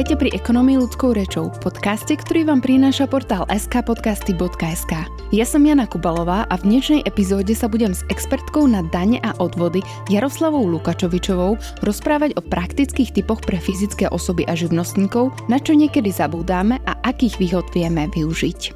[0.00, 4.96] Vítajte pri Ekonomii ľudskou rečou, podcaste, ktorý vám prináša portál skpodcasty.sk.
[5.28, 9.36] Ja som Jana Kubalová a v dnešnej epizóde sa budem s expertkou na dane a
[9.36, 16.08] odvody Jaroslavou Lukačovičovou rozprávať o praktických typoch pre fyzické osoby a živnostníkov, na čo niekedy
[16.08, 18.72] zabúdáme a akých výhod vieme využiť.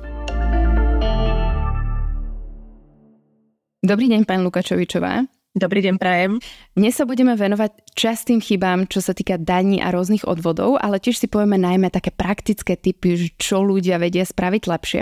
[3.81, 5.25] Dobrý deň, pán Lukačovičová.
[5.55, 6.43] Dobrý deň, Prajem.
[6.75, 11.15] Dnes sa budeme venovať častým chybám, čo sa týka daní a rôznych odvodov, ale tiež
[11.15, 15.01] si povieme najmä také praktické typy, čo ľudia vedia spraviť lepšie.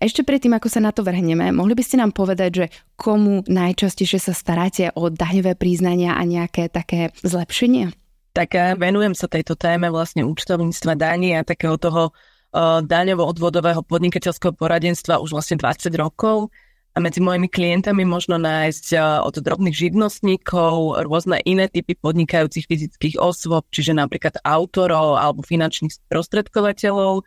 [0.00, 4.24] Ešte predtým, ako sa na to vrhneme, mohli by ste nám povedať, že komu najčastejšie
[4.24, 7.92] sa staráte o daňové príznania a nejaké také zlepšenie?
[8.32, 15.20] Tak venujem sa tejto téme vlastne účtovníctva daní a takého toho uh, daňovo-odvodového podnikateľského poradenstva
[15.20, 16.48] už vlastne 20 rokov
[16.90, 23.62] a medzi mojimi klientami možno nájsť od drobných živnostníkov rôzne iné typy podnikajúcich fyzických osôb,
[23.70, 27.22] čiže napríklad autorov alebo finančných sprostredkovateľov,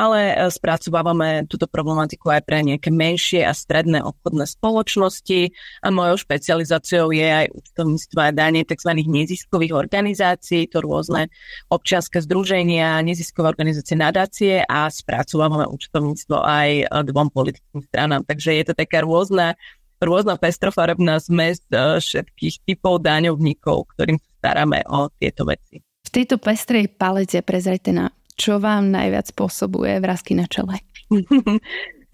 [0.00, 5.52] ale e, spracovávame túto problematiku aj pre nejaké menšie a stredné obchodné spoločnosti
[5.84, 8.96] a mojou špecializáciou je aj účtovníctvo a danie tzv.
[8.96, 11.28] neziskových organizácií, to rôzne
[11.68, 18.24] občianske združenia, neziskové organizácie, nadácie a spracovávame účtovníctvo aj e, dvom politickým stranám.
[18.24, 19.52] Takže je to taká rôzna
[20.00, 25.84] rôzna pestrofarebná zmes e, všetkých typov daňovníkov, ktorým staráme o tieto veci.
[25.84, 28.08] V tejto pestrej palete prezrejte na
[28.40, 30.80] čo vám najviac spôsobuje vrázky na čele?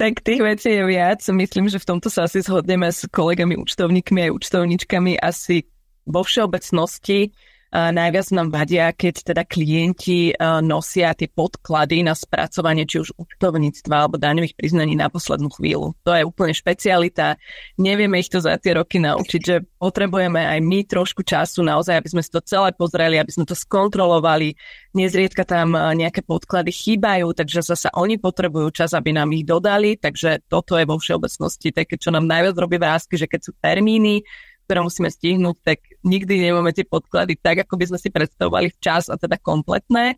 [0.01, 1.23] tak tých vecí je viac.
[1.31, 5.71] Myslím, že v tomto sa asi zhodneme s kolegami účtovníkmi aj účtovníčkami asi
[6.03, 7.31] vo všeobecnosti
[7.73, 10.31] najviac nám vadia, keď teda klienti
[10.63, 15.99] nosia tie podklady na spracovanie či už účtovníctva alebo daňových priznaní na poslednú chvíľu.
[16.07, 17.37] To je úplne špecialita.
[17.77, 22.09] Nevieme ich to za tie roky naučiť, že potrebujeme aj my trošku času naozaj, aby
[22.15, 24.55] sme si to celé pozreli, aby sme to skontrolovali.
[24.97, 30.49] Nezriedka tam nejaké podklady chýbajú, takže zasa oni potrebujú čas, aby nám ich dodali, takže
[30.49, 34.25] toto je vo všeobecnosti také, čo nám najviac robí vrázky, že keď sú termíny,
[34.67, 39.11] ktoré musíme stihnúť, tak nikdy nemáme tie podklady tak, ako by sme si predstavovali včas
[39.11, 40.17] a teda kompletné.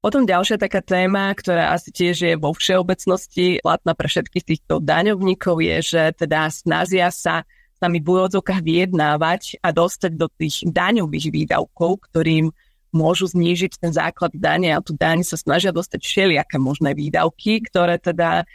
[0.00, 5.58] Potom ďalšia taká téma, ktorá asi tiež je vo všeobecnosti platná pre všetkých týchto daňovníkov,
[5.60, 7.42] je, že teda snažia sa
[7.76, 12.48] s nami v úvodzovkách vyjednávať a dostať do tých daňových výdavkov, ktorým
[12.96, 18.00] môžu znížiť ten základ dane a tu daň sa snažia dostať všelijaké možné výdavky, ktoré
[18.00, 18.48] teda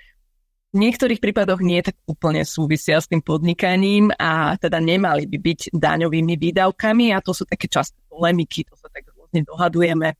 [0.71, 5.75] v niektorých prípadoch nie tak úplne súvisia s tým podnikaním a teda nemali by byť
[5.75, 10.15] daňovými výdavkami a to sú také časté polemiky, to sa tak rôzne dohadujeme,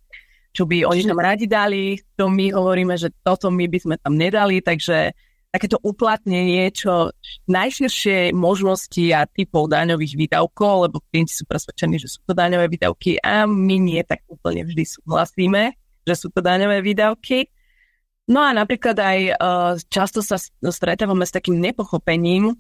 [0.52, 4.20] čo by oni nám radi dali, to my hovoríme, že toto my by sme tam
[4.20, 5.16] nedali, takže
[5.52, 7.12] takéto uplatnenie čo
[7.48, 13.20] najširšie možnosti a typov daňových výdavkov, lebo klienti sú presvedčení, že sú to daňové výdavky
[13.24, 15.76] a my nie tak úplne vždy súhlasíme,
[16.08, 17.52] že sú to daňové výdavky.
[18.30, 22.54] No a napríklad aj uh, často sa stretávame s takým nepochopením,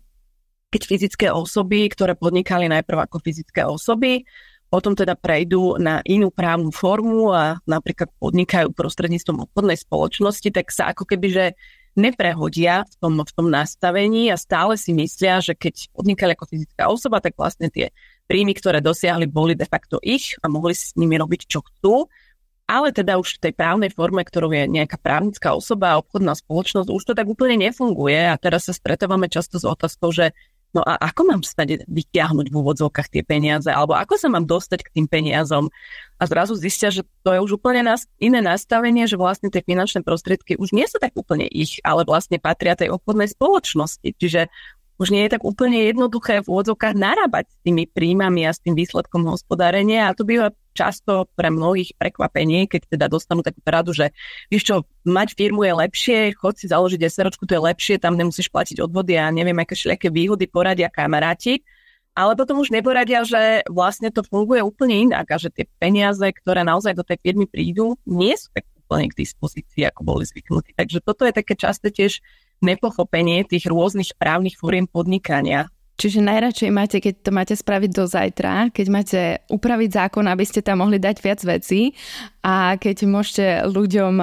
[0.72, 4.24] keď fyzické osoby, ktoré podnikali najprv ako fyzické osoby,
[4.72, 10.96] potom teda prejdú na inú právnu formu a napríklad podnikajú prostredníctvom obchodnej spoločnosti, tak sa
[10.96, 11.46] ako keby, že
[11.92, 16.88] neprehodia v tom, v tom nastavení a stále si myslia, že keď podnikali ako fyzická
[16.88, 17.92] osoba, tak vlastne tie
[18.32, 22.08] príjmy, ktoré dosiahli, boli de facto ich a mohli si s nimi robiť, čo chcú
[22.72, 26.88] ale teda už v tej právnej forme, ktorou je nejaká právnická osoba a obchodná spoločnosť,
[26.88, 28.32] už to tak úplne nefunguje.
[28.32, 30.32] A teraz sa stretávame často s otázkou, že
[30.72, 34.88] no a ako mám stať vyťahnuť v úvodzovkách tie peniaze, alebo ako sa mám dostať
[34.88, 35.68] k tým peniazom?
[36.16, 40.00] A zrazu zistia, že to je už úplne nás, iné nastavenie, že vlastne tie finančné
[40.08, 44.16] prostriedky už nie sú tak úplne ich, ale vlastne patria tej obchodnej spoločnosti.
[44.16, 44.48] Čiže
[45.02, 48.78] už nie je tak úplne jednoduché v úvodzovkách narábať s tými príjmami a s tým
[48.78, 54.14] výsledkom hospodárenia a to býva často pre mnohých prekvapenie, keď teda dostanú takú radu, že
[54.54, 54.76] vieš čo,
[55.10, 59.18] mať firmu je lepšie, chod si založiť SROčku, to je lepšie, tam nemusíš platiť odvody
[59.18, 61.66] a neviem, aké všelijaké výhody poradia kamaráti.
[62.12, 66.68] Ale potom už neporadia, že vlastne to funguje úplne inak a že tie peniaze, ktoré
[66.68, 70.76] naozaj do tej firmy prídu, nie sú tak úplne k dispozícii, ako boli zvyknutí.
[70.76, 72.20] Takže toto je také často tiež
[72.62, 75.68] nepochopenie tých rôznych právnych fóriem podnikania.
[76.02, 79.22] Čiže najradšej máte, keď to máte spraviť do zajtra, keď máte
[79.54, 81.94] upraviť zákon, aby ste tam mohli dať viac vecí
[82.42, 84.18] a keď môžete ľuďom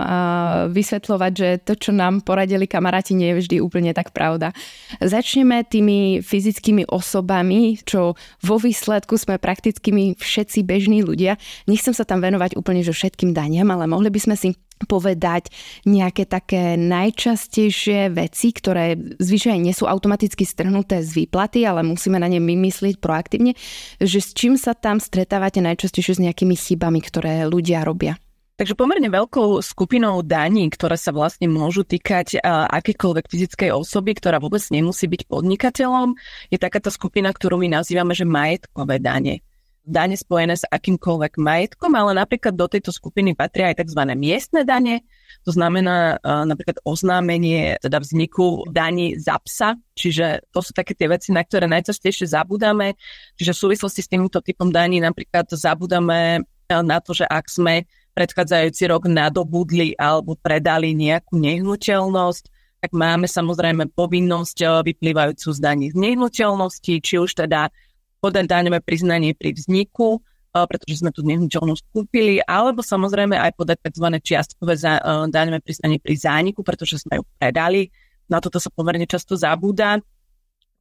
[0.74, 4.50] vysvetľovať, že to, čo nám poradili kamaráti, nie je vždy úplne tak pravda.
[4.98, 11.38] Začneme tými fyzickými osobami, čo vo výsledku sme praktickými všetci bežní ľudia.
[11.70, 14.50] Nechcem sa tam venovať úplne že všetkým daniam, ale mohli by sme si
[14.86, 15.50] povedať
[15.88, 22.28] nejaké také najčastejšie veci, ktoré zvyčajne nie sú automaticky strhnuté z výplaty, ale musíme na
[22.28, 23.56] ne vymyslieť proaktívne,
[23.98, 28.20] že s čím sa tam stretávate najčastejšie s nejakými chybami, ktoré ľudia robia?
[28.58, 34.58] Takže pomerne veľkou skupinou daní, ktoré sa vlastne môžu týkať akékoľvek fyzickej osoby, ktorá vôbec
[34.74, 36.18] nemusí byť podnikateľom,
[36.50, 39.46] je takáto skupina, ktorú my nazývame, že majetkové dane.
[39.88, 44.04] Dane spojené s akýmkoľvek majetkom, ale napríklad do tejto skupiny patria aj tzv.
[44.12, 45.00] miestne dane,
[45.48, 51.32] to znamená napríklad oznámenie teda vzniku daní za psa, čiže to sú také tie veci,
[51.32, 53.00] na ktoré najčastejšie zabudáme.
[53.40, 58.92] Čiže v súvislosti s týmto typom daní napríklad zabudáme na to, že ak sme predchádzajúci
[58.92, 62.44] rok nadobudli alebo predali nejakú nehnuteľnosť,
[62.78, 67.70] tak máme samozrejme povinnosť eh, vyplývajúcu z daní z nehnuteľnosti, či už teda
[68.18, 73.78] podať daňové priznanie pri vzniku, eh, pretože sme tú nehnuteľnosť kúpili, alebo samozrejme aj podať
[73.88, 74.06] tzv.
[74.20, 75.00] čiastkové eh,
[75.30, 77.90] daňové priznanie pri zániku, pretože sme ju predali.
[78.28, 80.04] Na toto sa pomerne často zabúda,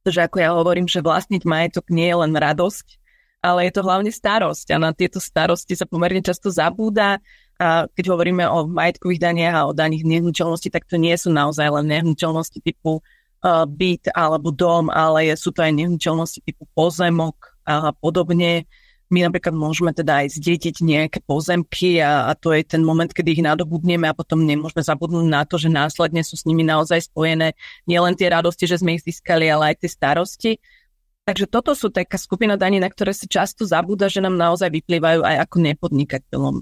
[0.02, 2.86] pretože ako ja hovorím, že vlastniť majetok nie je len radosť,
[3.40, 7.22] ale je to hlavne starosť a na tieto starosti sa pomerne často zabúda.
[7.58, 11.66] A keď hovoríme o majetkových daniach a o daních nehnuteľnosti, tak to nie sú naozaj
[11.74, 13.02] len nehnuteľnosti typu
[13.44, 18.66] byt alebo dom, ale sú to aj nehnuteľnosti typu pozemok a podobne.
[19.08, 23.40] My napríklad môžeme teda aj zdieťiť nejaké pozemky a, a to je ten moment, kedy
[23.40, 27.56] ich nadobudneme a potom nemôžeme zabudnúť na to, že následne sú s nimi naozaj spojené
[27.88, 30.52] nielen tie radosti, že sme ich získali, ale aj tie starosti.
[31.24, 35.24] Takže toto sú taká skupina daní, na ktoré sa často zabúda, že nám naozaj vyplývajú
[35.24, 36.56] aj ako nepodnikateľom.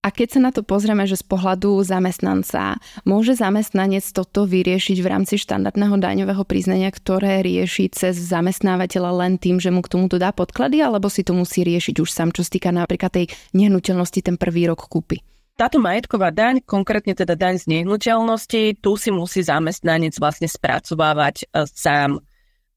[0.00, 5.10] A keď sa na to pozrieme, že z pohľadu zamestnanca, môže zamestnanec toto vyriešiť v
[5.12, 10.32] rámci štandardného daňového priznania, ktoré rieši cez zamestnávateľa len tým, že mu k tomu dá
[10.32, 14.72] podklady, alebo si to musí riešiť už sám, čo sa napríklad tej nehnuteľnosti ten prvý
[14.72, 15.20] rok kúpy?
[15.60, 21.68] Táto majetková daň, konkrétne teda daň z nehnuteľnosti, tu si musí zamestnanec vlastne spracovávať e,
[21.68, 22.24] sám.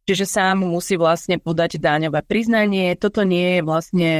[0.04, 3.00] Čiže sám musí vlastne podať daňové priznanie.
[3.00, 4.12] Toto nie je vlastne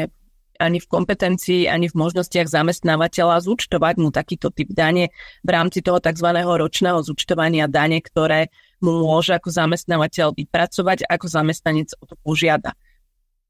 [0.64, 5.12] ani v kompetencii, ani v možnostiach zamestnávateľa zúčtovať mu takýto typ dane
[5.44, 6.32] v rámci toho tzv.
[6.32, 8.48] ročného zúčtovania dane, ktoré
[8.80, 12.76] mu môže ako zamestnávateľ vypracovať, ako zamestnanec o to požiada.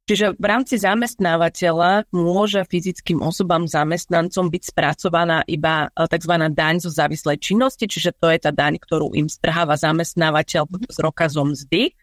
[0.03, 6.33] Čiže v rámci zamestnávateľa môže fyzickým osobám zamestnancom byť spracovaná iba e, tzv.
[6.51, 11.31] daň zo závislej činnosti, čiže to je tá daň, ktorú im strháva zamestnávateľ z roka
[11.31, 11.95] zo mzdy,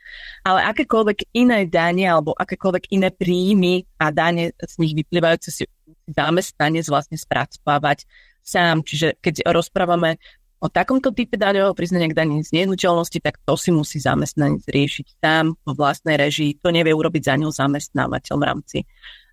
[0.49, 5.69] ale akékoľvek iné dane alebo akékoľvek iné príjmy a dane z nich vyplývajúce si
[6.09, 8.09] zamestnanec vlastne spracovávať
[8.41, 8.81] sám.
[8.81, 10.17] Čiže keď rozprávame
[10.61, 15.19] o takomto type daňového priznania k daní z nehnuteľnosti, tak to si musí zamestnanec riešiť
[15.19, 16.61] tam vo vlastnej režii.
[16.61, 18.79] To nevie urobiť za ňou zamestnávateľ v rámci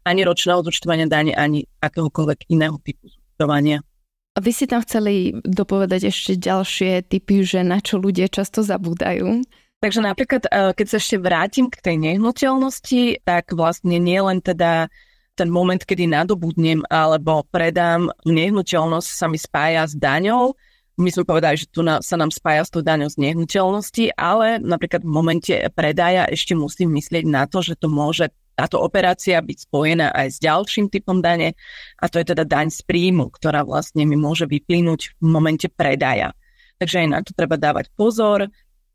[0.08, 3.84] ani ročného zúčtovania dane, ani akéhokoľvek iného typu zúčtovania.
[4.40, 9.44] Vy si tam chceli dopovedať ešte ďalšie typy, že na čo ľudia často zabúdajú.
[9.78, 14.90] Takže napríklad, e, keď sa ešte vrátim k tej nehnuteľnosti, tak vlastne nie len teda
[15.38, 20.58] ten moment, kedy nadobudnem alebo predám nehnuteľnosť sa mi spája s daňou,
[20.98, 24.58] my sme povedali, že tu na, sa nám spája s tou daňou z nehnuteľnosti, ale
[24.58, 29.70] napríklad v momente predaja ešte musím myslieť na to, že to môže táto operácia byť
[29.70, 31.54] spojená aj s ďalším typom dane
[32.02, 36.34] a to je teda daň z príjmu, ktorá vlastne mi môže vyplynúť v momente predaja.
[36.82, 38.50] Takže aj na to treba dávať pozor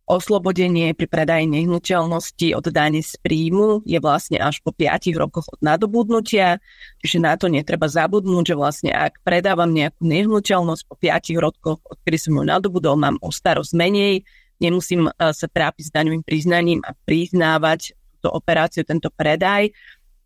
[0.07, 5.61] oslobodenie pri predaji nehnuteľnosti od dane z príjmu je vlastne až po 5 rokoch od
[5.63, 6.59] nadobudnutia,
[7.01, 12.19] čiže na to netreba zabudnúť, že vlastne ak predávam nejakú nehnuteľnosť po 5 rokoch, odkedy
[12.19, 14.27] som ju nadobudol, mám o starosť menej,
[14.59, 19.75] nemusím eh, sa trápiť s daňovým priznaním a priznávať túto operáciu, tento predaj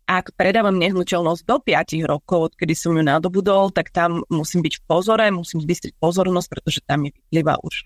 [0.07, 4.83] ak predávam nehnuteľnosť do 5 rokov, odkedy som ju nadobudol, tak tam musím byť v
[4.87, 7.85] pozore, musím zbystriť pozornosť, pretože tam mi vyplýva už e,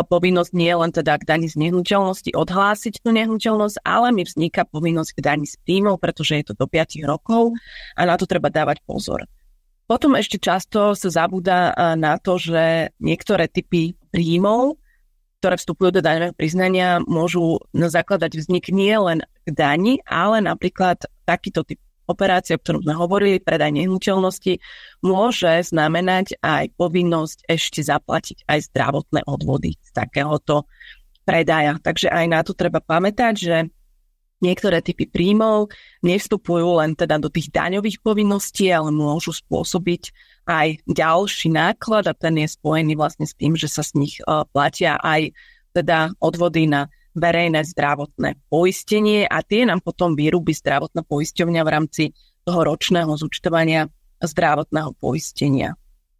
[0.00, 5.10] povinnosť nie len teda k daní z nehnuteľnosti odhlásiť tú nehnuteľnosť, ale mi vzniká povinnosť
[5.12, 7.52] k daní z príjmov, pretože je to do 5 rokov
[7.92, 9.28] a na to treba dávať pozor.
[9.84, 14.80] Potom ešte často sa zabúda e, na to, že niektoré typy príjmov,
[15.38, 21.62] ktoré vstupujú do daňového priznania, môžu zakladať vznik nie len k dani, ale napríklad takýto
[21.62, 21.78] typ
[22.08, 24.58] operácie, o ktorom sme hovorili, predaj nehnuteľnosti,
[25.04, 30.64] môže znamenať aj povinnosť ešte zaplatiť aj zdravotné odvody z takéhoto
[31.22, 31.76] predaja.
[31.78, 33.56] Takže aj na to treba pamätať, že
[34.40, 35.68] niektoré typy príjmov
[36.00, 40.10] nevstupujú len teda do tých daňových povinností, ale môžu spôsobiť
[40.48, 44.48] aj ďalší náklad a ten je spojený vlastne s tým, že sa z nich uh,
[44.48, 45.36] platia aj
[45.76, 52.02] teda odvody na verejné zdravotné poistenie a tie nám potom vyrúbi zdravotná poisťovňa v rámci
[52.48, 53.90] toho ročného zúčtovania
[54.24, 55.76] zdravotného poistenia.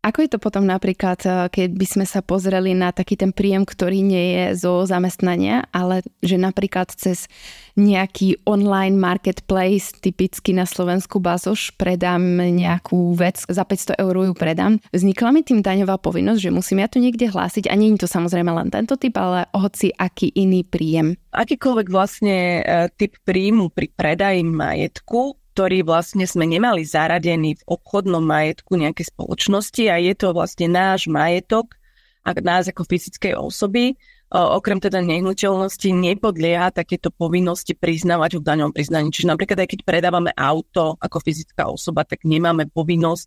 [0.08, 3.68] Ako je to potom napríklad, eh, keď by sme sa pozreli na taký ten príjem,
[3.68, 7.28] ktorý nie je zo zamestnania, ale že napríklad cez
[7.76, 14.80] nejaký online marketplace, typicky na Slovensku Bazoš, predám nejakú vec, za 500 eur ju predám.
[14.96, 18.08] Vznikla mi tým daňová povinnosť, že musím ja to niekde hlásiť a nie je to
[18.08, 21.20] samozrejme len tento typ, ale hoci aký iný príjem.
[21.36, 28.22] Akýkoľvek vlastne eh, typ príjmu pri predaji majetku ktorý vlastne sme nemali zaradený v obchodnom
[28.22, 31.74] majetku nejakej spoločnosti a je to vlastne náš majetok
[32.22, 33.98] a nás ako fyzickej osoby.
[34.30, 39.10] Okrem teda nehnuteľnosti nepodlieha takéto povinnosti priznávať v daňom priznaní.
[39.10, 43.26] Čiže napríklad aj keď predávame auto ako fyzická osoba, tak nemáme povinnosť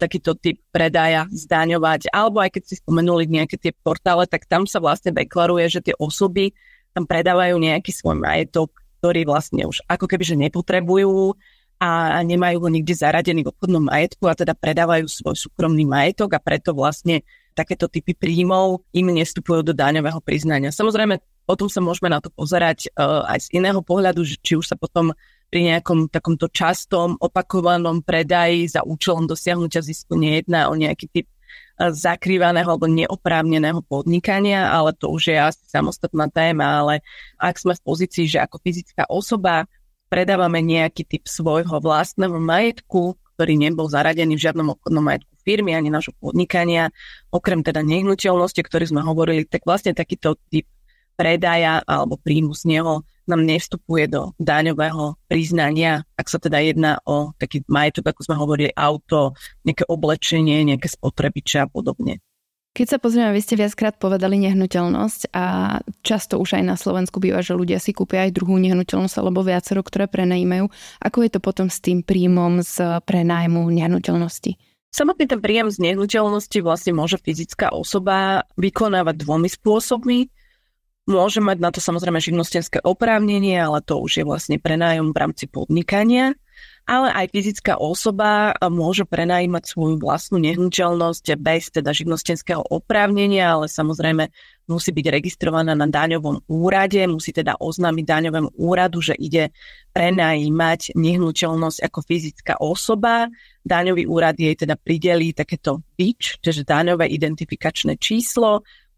[0.00, 2.08] takýto typ predaja zdaňovať.
[2.08, 5.94] Alebo aj keď si spomenuli nejaké tie portále, tak tam sa vlastne deklaruje, že tie
[6.00, 6.56] osoby
[6.96, 11.34] tam predávajú nejaký svoj majetok ktorí vlastne už ako keby že nepotrebujú
[11.80, 16.40] a nemajú ho nikde zaradený v obchodnom majetku a teda predávajú svoj súkromný majetok a
[16.44, 17.24] preto vlastne
[17.56, 20.70] takéto typy príjmov im nestupujú do daňového priznania.
[20.70, 24.70] Samozrejme, potom sa môžeme na to pozerať uh, aj z iného pohľadu, že či už
[24.70, 25.16] sa potom
[25.50, 31.26] pri nejakom takomto častom opakovanom predaji za účelom dosiahnutia zisku nejedná o nejaký typ
[31.88, 37.00] zakrývaného alebo neoprávneného podnikania, ale to už je asi samostatná téma, ale
[37.40, 39.64] ak sme v pozícii, že ako fyzická osoba
[40.12, 45.88] predávame nejaký typ svojho vlastného majetku, ktorý nebol zaradený v žiadnom obchodnom majetku firmy ani
[45.88, 46.92] nášho podnikania,
[47.32, 50.68] okrem teda nehnuteľnosti, o ktorých sme hovorili, tak vlastne takýto typ
[51.20, 57.36] predaja alebo príjmu z neho nám nevstupuje do daňového priznania, ak sa teda jedná o
[57.36, 59.36] taký majetok, ako sme hovorili, auto,
[59.68, 62.24] nejaké oblečenie, nejaké spotrebiče a podobne.
[62.70, 67.42] Keď sa pozrieme, vy ste viackrát povedali nehnuteľnosť a často už aj na Slovensku býva,
[67.42, 70.70] že ľudia si kúpia aj druhú nehnuteľnosť alebo viacero, ktoré prenajímajú.
[71.02, 74.54] Ako je to potom s tým príjmom z prenájmu nehnuteľnosti?
[74.90, 80.30] Samotný ten príjem z nehnuteľnosti vlastne môže fyzická osoba vykonávať dvomi spôsobmi.
[81.10, 85.50] Môže mať na to samozrejme živnostenské oprávnenie, ale to už je vlastne prenájom v rámci
[85.50, 86.38] podnikania.
[86.86, 94.30] Ale aj fyzická osoba môže prenajímať svoju vlastnú nehnuteľnosť bez teda živnostenského oprávnenia, ale samozrejme
[94.70, 99.50] musí byť registrovaná na daňovom úrade, musí teda oznámiť daňovému úradu, že ide
[99.90, 103.26] prenajímať nehnuteľnosť ako fyzická osoba.
[103.66, 108.89] Daňový úrad jej teda pridelí takéto BIČ, čiže daňové identifikačné číslo, E,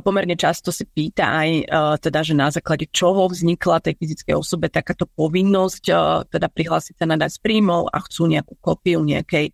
[0.00, 1.64] pomerne často si pýta aj e,
[2.00, 5.94] teda, že na základe čoho vznikla tej fyzickej osobe takáto povinnosť e,
[6.32, 9.50] teda prihlásiť sa na daň z príjmov a chcú nejakú kopiu nejakej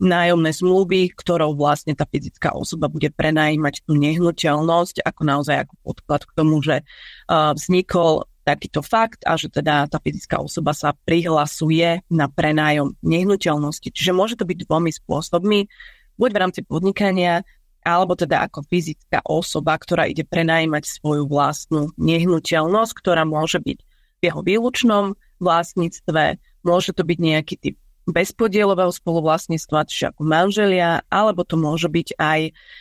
[0.00, 6.22] nájomnej zmluvy, ktorou vlastne tá fyzická osoba bude prenajímať tú nehnuteľnosť ako naozaj ako podklad
[6.24, 6.86] k tomu, že
[7.28, 13.94] vznikol takýto fakt a že teda tá fyzická osoba sa prihlasuje na prenájom nehnuteľnosti.
[13.94, 15.70] Čiže môže to byť dvomi spôsobmi,
[16.18, 17.46] buď v rámci podnikania,
[17.82, 24.20] alebo teda ako fyzická osoba, ktorá ide prenajímať svoju vlastnú nehnuteľnosť, ktorá môže byť v
[24.22, 31.54] jeho výlučnom vlastníctve, môže to byť nejaký typ bezpodielového spoluvlastníctva, čiže ako manželia, alebo to
[31.54, 32.40] môže byť aj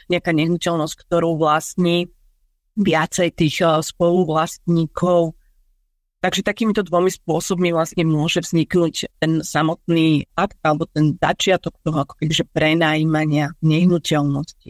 [0.09, 2.09] nejaká nehnuteľnosť, ktorú vlastní
[2.77, 5.37] viacej tých eh, spoluvlastníkov.
[6.21, 12.13] Takže takýmito dvomi spôsobmi vlastne môže vzniknúť ten samotný akt alebo ten začiatok toho ako
[12.21, 14.69] kebyže prenajímania nehnuteľnosti.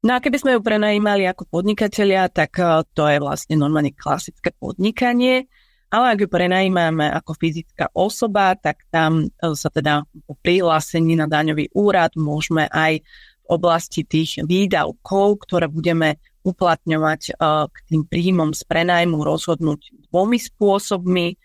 [0.00, 4.48] No a keby sme ju prenajímali ako podnikatelia, tak eh, to je vlastne normálne klasické
[4.56, 5.44] podnikanie,
[5.92, 11.28] ale ak ju prenajímame ako fyzická osoba, tak tam eh, sa teda po prihlásení na
[11.28, 13.04] daňový úrad môžeme aj
[13.44, 16.16] v oblasti tých výdavkov, ktoré budeme
[16.48, 21.36] uplatňovať eh, k tým príjmom z prenajmu rozhodnúť dvomi spôsobmi.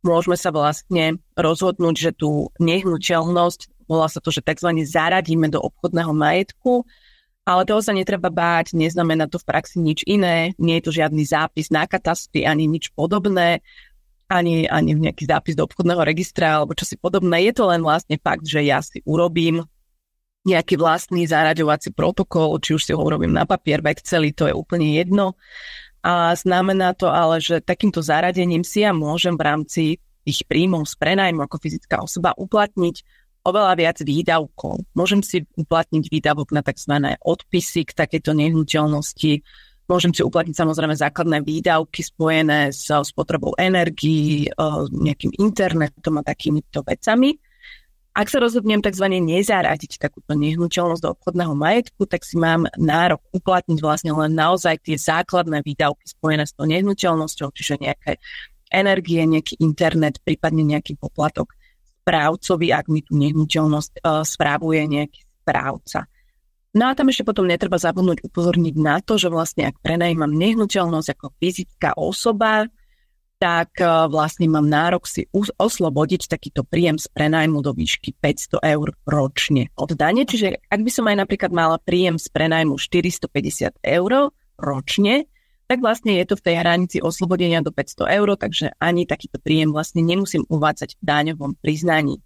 [0.00, 4.80] Môžeme sa vlastne rozhodnúť, že tú nehnuteľnosť, volá sa to, že tzv.
[4.80, 6.88] zaradíme do obchodného majetku,
[7.48, 11.24] ale toho sa netreba báť, neznamená to v praxi nič iné, nie je to žiadny
[11.24, 13.64] zápis na katastri ani nič podobné,
[14.28, 17.48] ani, ani nejaký zápis do obchodného registra alebo čo si podobné.
[17.48, 19.64] Je to len vlastne fakt, že ja si urobím
[20.44, 24.52] nejaký vlastný zaraďovací protokol, či už si ho urobím na papier, v Exceli, to je
[24.52, 25.32] úplne jedno.
[26.04, 29.82] A znamená to ale, že takýmto zaradením si ja môžem v rámci
[30.28, 33.17] tých príjmov z prenajmu ako fyzická osoba uplatniť
[33.48, 34.84] oveľa viac výdavkov.
[34.92, 37.16] Môžem si uplatniť výdavok na tzv.
[37.24, 39.42] odpisy k takejto nehnuteľnosti,
[39.88, 44.50] Môžem si uplatniť samozrejme základné výdavky spojené s spotrebou energií, e,
[44.92, 47.40] nejakým internetom a takýmito vecami.
[48.12, 49.08] Ak sa rozhodnem tzv.
[49.08, 55.00] nezaradiť takúto nehnuteľnosť do obchodného majetku, tak si mám nárok uplatniť vlastne len naozaj tie
[55.00, 58.20] základné výdavky spojené s tou nehnuteľnosťou, čiže nejaké
[58.68, 61.56] energie, nejaký internet, prípadne nejaký poplatok
[62.08, 66.08] správcovi, ak mi tú nehnuteľnosť uh, správuje nejaký správca.
[66.72, 71.08] No a tam ešte potom netreba zabudnúť upozorniť na to, že vlastne ak prenajímam nehnuteľnosť
[71.16, 72.68] ako fyzická osoba,
[73.40, 78.92] tak e, vlastne mám nárok si oslobodiť takýto príjem z prenajmu do výšky 500 eur
[79.08, 80.28] ročne od dane.
[80.28, 85.24] Čiže ak by som aj napríklad mala príjem z prenajmu 450 eur ročne,
[85.68, 89.68] tak vlastne je to v tej hranici oslobodenia do 500 eur, takže ani takýto príjem
[89.68, 92.24] vlastne nemusím uvádzať v daňovom priznaní.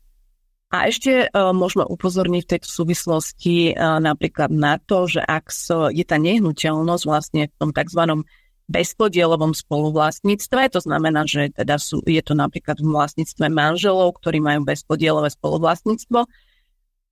[0.72, 5.92] A ešte uh, môžeme upozorniť v tejto súvislosti uh, napríklad na to, že ak so,
[5.92, 8.24] je tá nehnuteľnosť vlastne v tom tzv
[8.72, 14.64] bezpodielovom spoluvlastníctve, to znamená, že teda sú, je to napríklad v vlastníctve manželov, ktorí majú
[14.64, 16.24] bezpodielové spoluvlastníctvo,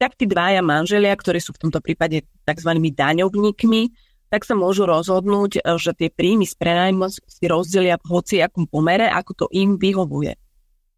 [0.00, 2.70] tak tí dvaja manželia, ktorí sú v tomto prípade tzv.
[2.80, 3.82] daňovníkmi,
[4.30, 9.32] tak sa môžu rozhodnúť, že tie príjmy z prenajmu si rozdelia v hociakom pomere, ako
[9.34, 10.38] to im vyhovuje.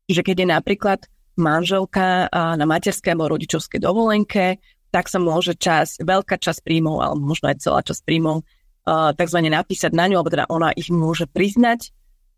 [0.07, 1.01] Čiže keď je napríklad
[1.41, 4.61] manželka na materskej alebo rodičovskej dovolenke,
[4.93, 9.49] tak sa môže čas, veľká časť príjmov, alebo možno aj celá časť príjmov uh, takzvané
[9.49, 11.89] napísať na ňu, alebo teda ona ich môže priznať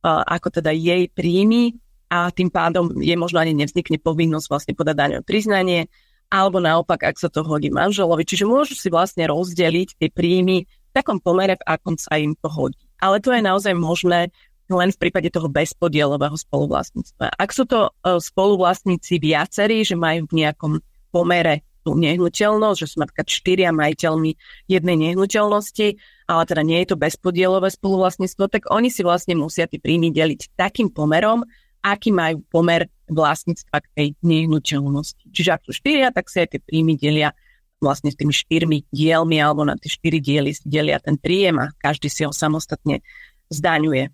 [0.06, 1.74] uh, ako teda jej príjmy
[2.14, 5.90] a tým pádom je možno ani nevznikne povinnosť vlastne podať daňové priznanie,
[6.30, 8.22] alebo naopak, ak sa to hodí manželovi.
[8.22, 12.78] Čiže môžu si vlastne rozdeliť tie príjmy takom pomere, v akom sa im to hodí.
[13.02, 14.30] Ale to je naozaj možné
[14.70, 17.36] len v prípade toho bezpodielového spoluvlastníctva.
[17.36, 20.72] Ak sú to uh, spoluvlastníci viacerí, že majú v nejakom
[21.12, 24.32] pomere tú nehnuteľnosť, že sú napríklad štyria majiteľmi
[24.72, 29.76] jednej nehnuteľnosti, ale teda nie je to bezpodielové spoluvlastníctvo, tak oni si vlastne musia tie
[29.76, 31.44] príjmy deliť takým pomerom,
[31.84, 35.28] aký majú pomer vlastníctva k tej nehnuteľnosti.
[35.28, 37.36] Čiže ak sú štyria, tak si aj tie príjmy delia
[37.84, 42.08] vlastne s tými štyrmi dielmi alebo na tie štyri diely delia ten príjem a každý
[42.08, 43.04] si ho samostatne
[43.52, 44.08] zdaňuje.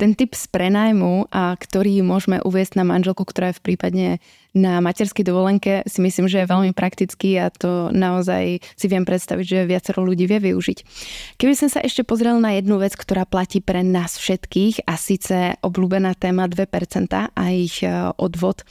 [0.00, 4.08] Ten typ z prenajmu, a ktorý môžeme uviesť na manželku, ktorá je v prípadne
[4.50, 9.44] na materskej dovolenke, si myslím, že je veľmi praktický a to naozaj si viem predstaviť,
[9.46, 10.78] že viacero ľudí vie využiť.
[11.38, 15.54] Keby som sa ešte pozrel na jednu vec, ktorá platí pre nás všetkých a síce
[15.62, 16.58] obľúbená téma 2%
[17.12, 18.66] a ich e, odvod,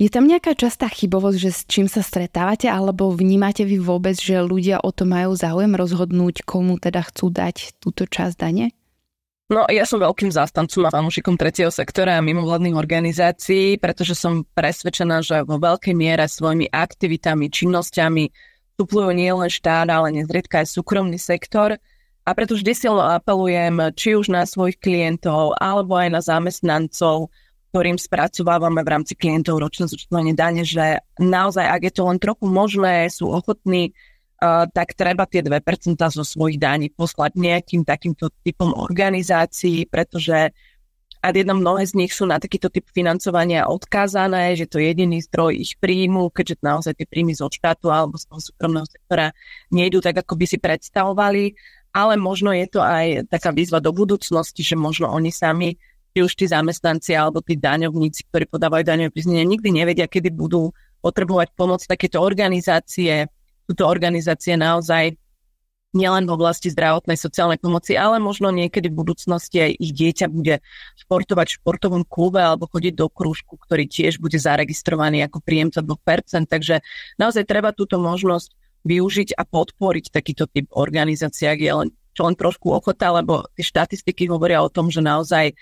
[0.00, 4.40] je tam nejaká častá chybovosť, že s čím sa stretávate, alebo vnímate vy vôbec, že
[4.40, 8.72] ľudia o to majú záujem rozhodnúť, komu teda chcú dať túto časť dane?
[9.52, 15.20] No ja som veľkým zástancom a fanúšikom tretieho sektora a mimovládnych organizácií, pretože som presvedčená,
[15.20, 18.24] že vo veľkej miere svojimi aktivitami, činnosťami
[18.78, 21.76] vstuplujú nielen štát, ale nezriedka aj súkromný sektor.
[22.24, 27.28] A preto vždy silno apelujem či už na svojich klientov, alebo aj na zamestnancov,
[27.70, 32.46] ktorým spracovávame v rámci klientov ročné zúčtovanie dane, že naozaj, ak je to len trochu
[32.50, 33.94] možné, sú ochotní
[34.72, 40.56] tak treba tie 2% zo svojich daní poslať nejakým takýmto typom organizácií, pretože
[41.20, 45.20] a jedna mnohé z nich sú na takýto typ financovania odkázané, že to je jediný
[45.20, 49.36] zdroj ich príjmu, keďže naozaj tie príjmy zo štátu alebo z toho súkromného sektora
[49.68, 51.52] nejdú tak, ako by si predstavovali,
[51.92, 55.76] ale možno je to aj taká výzva do budúcnosti, že možno oni sami,
[56.10, 60.74] či už tí zamestnanci alebo tí daňovníci, ktorí podávajú daňové priznanie, nikdy nevedia, kedy budú
[61.00, 63.30] potrebovať pomoc takéto organizácie,
[63.64, 65.16] sú to organizácie naozaj
[65.90, 70.62] nielen v oblasti zdravotnej sociálnej pomoci, ale možno niekedy v budúcnosti aj ich dieťa bude
[71.02, 76.46] športovať v športovom klube alebo chodiť do krúžku, ktorý tiež bude zaregistrovaný ako príjemca 2%.
[76.46, 76.86] Takže
[77.18, 78.54] naozaj treba túto možnosť
[78.86, 83.66] využiť a podporiť takýto typ organizácií, ak je len, čo len trošku ochota, lebo tie
[83.66, 85.58] štatistiky hovoria o tom, že naozaj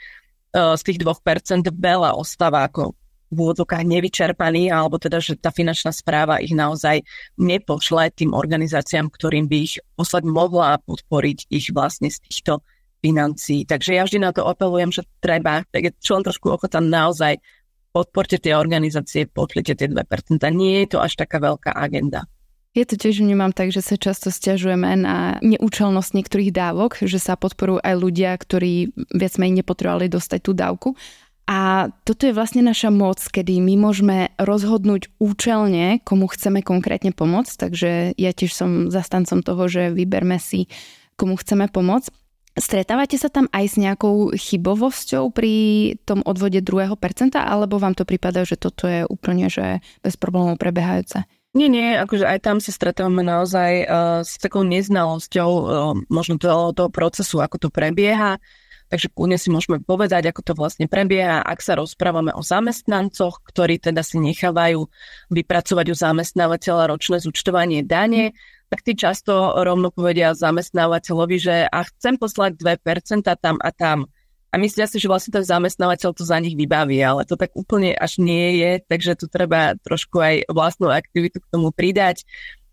[0.54, 2.96] z tých 2% veľa ostáva ako
[3.28, 7.04] v úvodzovkách nevyčerpaní, alebo teda, že tá finančná správa ich naozaj
[7.36, 12.64] nepošle tým organizáciám, ktorým by ich poslať mohla podporiť ich vlastne z týchto
[13.04, 13.68] financií.
[13.68, 17.36] Takže ja vždy na to apelujem, že treba, tak je čo len trošku ochota naozaj
[17.92, 20.00] podporte tie organizácie, pošlite tie 2%.
[20.56, 22.24] Nie je to až taká veľká agenda.
[22.76, 27.34] Je to tiež vnímam tak, že sa často stiažujeme na neúčelnosť niektorých dávok, že sa
[27.34, 30.88] podporujú aj ľudia, ktorí viac menej nepotrebovali dostať tú dávku.
[31.48, 37.52] A toto je vlastne naša moc, kedy my môžeme rozhodnúť účelne, komu chceme konkrétne pomôcť.
[37.56, 40.68] Takže ja tiež som zastancom toho, že vyberme si,
[41.16, 42.12] komu chceme pomôcť.
[42.58, 45.54] Stretávate sa tam aj s nejakou chybovosťou pri
[46.04, 50.60] tom odvode druhého percenta, alebo vám to prípada, že toto je úplne že bez problémov
[50.60, 51.24] prebiehajúce?
[51.56, 56.76] Nie, nie, akože aj tam sa stretávame naozaj uh, s takou neznalosťou uh, možno toho,
[56.76, 58.36] toho procesu, ako to prebieha.
[58.88, 63.76] Takže kľudne si môžeme povedať, ako to vlastne prebieha, ak sa rozprávame o zamestnancoch, ktorí
[63.80, 64.88] teda si nechávajú
[65.28, 68.32] vypracovať u zamestnávateľa ročné zúčtovanie dane,
[68.72, 74.08] tak tí často rovno povedia zamestnávateľovi, že a chcem poslať 2% tam a tam.
[74.58, 77.94] A myslia si, že vlastne ten zamestnávateľ to za nich vybaví, ale to tak úplne
[77.94, 82.26] až nie je, takže tu treba trošku aj vlastnú aktivitu k tomu pridať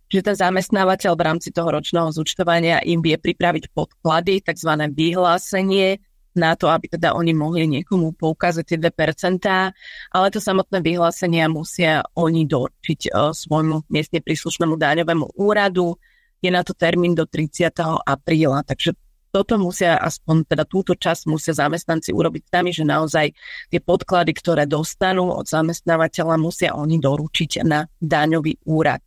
[0.06, 4.72] že ten zamestnávateľ v rámci toho ročného zúčtovania im vie pripraviť podklady, tzv.
[4.94, 5.98] vyhlásenie,
[6.36, 9.72] na to, aby teda oni mohli niekomu poukázať tie 2%,
[10.12, 15.96] ale to samotné vyhlásenia musia oni doručiť uh, svojmu miestne príslušnému daňovému úradu.
[16.44, 17.72] Je na to termín do 30.
[18.04, 18.94] apríla, takže
[19.36, 23.36] toto musia, aspoň teda túto časť musia zamestnanci urobiť sami, že naozaj
[23.68, 29.04] tie podklady, ktoré dostanú od zamestnávateľa, musia oni doručiť na daňový úrad.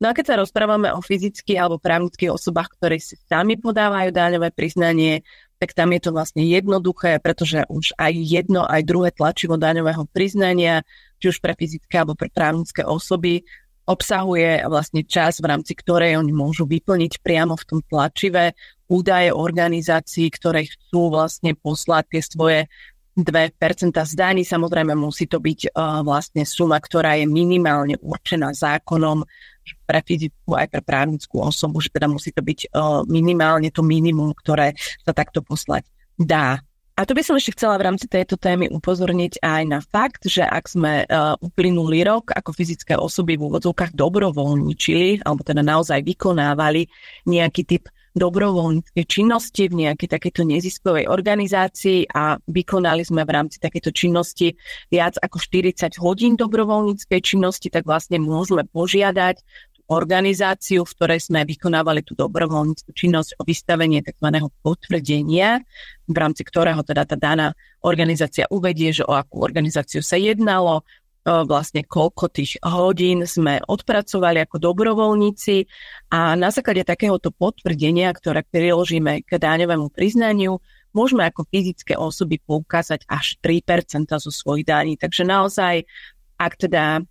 [0.00, 4.54] No a keď sa rozprávame o fyzických alebo právnických osobách, ktoré si sami podávajú daňové
[4.56, 5.20] priznanie,
[5.58, 10.86] tak tam je to vlastne jednoduché, pretože už aj jedno, aj druhé tlačivo daňového priznania,
[11.18, 13.42] či už pre fyzické alebo pre právnické osoby,
[13.88, 18.52] obsahuje vlastne čas, v rámci ktorej oni môžu vyplniť priamo v tom tlačive
[18.88, 22.60] údaje organizácií, ktoré chcú vlastne poslať tie svoje
[23.18, 24.46] 2% zdaní.
[24.46, 29.26] Samozrejme musí to byť uh, vlastne suma, ktorá je minimálne určená zákonom
[29.84, 34.32] pre fyzickú aj pre právnickú osobu, že teda musí to byť uh, minimálne to minimum,
[34.32, 35.84] ktoré sa takto poslať
[36.16, 36.62] dá.
[36.98, 40.42] A tu by som ešte chcela v rámci tejto témy upozorniť aj na fakt, že
[40.42, 46.90] ak sme uh, uplynulý rok ako fyzické osoby v úvodzovkách dobrovoľničili, alebo teda naozaj vykonávali
[47.30, 47.86] nejaký typ
[48.18, 54.58] dobrovoľníckej činnosti v nejakej takejto neziskovej organizácii a vykonali sme v rámci takejto činnosti
[54.90, 59.38] viac ako 40 hodín dobrovoľníckej činnosti, tak vlastne môžeme požiadať
[59.88, 64.28] organizáciu, v ktorej sme vykonávali tú dobrovoľníckú činnosť o vystavenie tzv.
[64.60, 65.64] potvrdenia,
[66.04, 70.84] v rámci ktorého teda tá daná organizácia uvedie, že o akú organizáciu sa jednalo,
[71.24, 75.68] vlastne koľko tých hodín sme odpracovali ako dobrovoľníci
[76.08, 80.56] a na základe takéhoto potvrdenia, ktoré priložíme k daňovému priznaniu,
[80.96, 84.96] môžeme ako fyzické osoby poukázať až 3% zo svojich daní.
[84.96, 85.84] Takže naozaj,
[86.40, 87.04] ak teda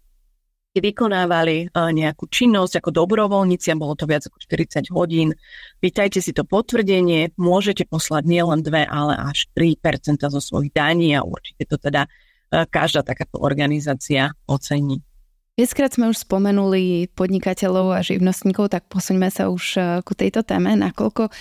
[0.79, 5.35] vykonávali e, nejakú činnosť ako dobrovoľníci a bolo to viac ako 40 hodín.
[5.83, 11.25] Vítajte si to potvrdenie, môžete poslať nielen 2, ale až 3% zo svojich daní a
[11.25, 15.03] určite to teda e, každá takáto organizácia ocení.
[15.57, 20.77] Viackrát sme už spomenuli podnikateľov a živnostníkov, tak posuňme sa už e, ku tejto téme,
[20.77, 21.33] nakoľko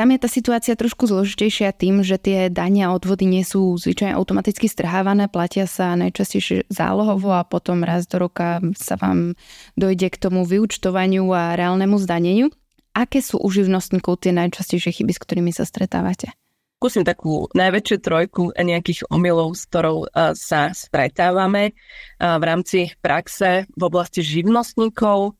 [0.00, 4.16] tam je tá situácia trošku zložitejšia tým, že tie dania a odvody nie sú zvyčajne
[4.16, 9.36] automaticky strhávané, platia sa najčastejšie zálohovo a potom raz do roka sa vám
[9.76, 12.48] dojde k tomu vyučtovaniu a reálnemu zdaneniu.
[12.96, 16.32] Aké sú u živnostníkov tie najčastejšie chyby, s ktorými sa stretávate?
[16.80, 21.76] Skúsim takú najväčšiu trojku nejakých omylov, s ktorou sa stretávame
[22.16, 25.36] v rámci praxe v oblasti živnostníkov.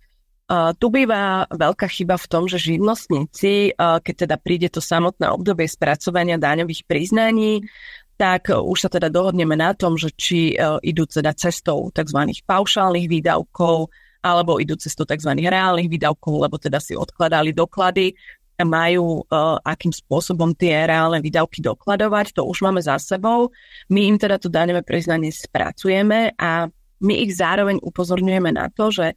[0.51, 6.43] Tu býva veľká chyba v tom, že živnostníci, keď teda príde to samotné obdobie spracovania
[6.43, 7.63] daňových priznaní,
[8.19, 12.37] tak už sa teda dohodneme na tom, že či uh, idú teda cestou tzv.
[12.45, 13.89] paušálnych výdavkov,
[14.21, 15.33] alebo idú cestou tzv.
[15.41, 18.13] reálnych výdavkov, lebo teda si odkladali doklady
[18.61, 23.49] a majú uh, akým spôsobom tie reálne výdavky dokladovať, to už máme za sebou.
[23.89, 26.69] My im teda to daňové priznanie spracujeme a
[27.01, 29.17] my ich zároveň upozorňujeme na to, že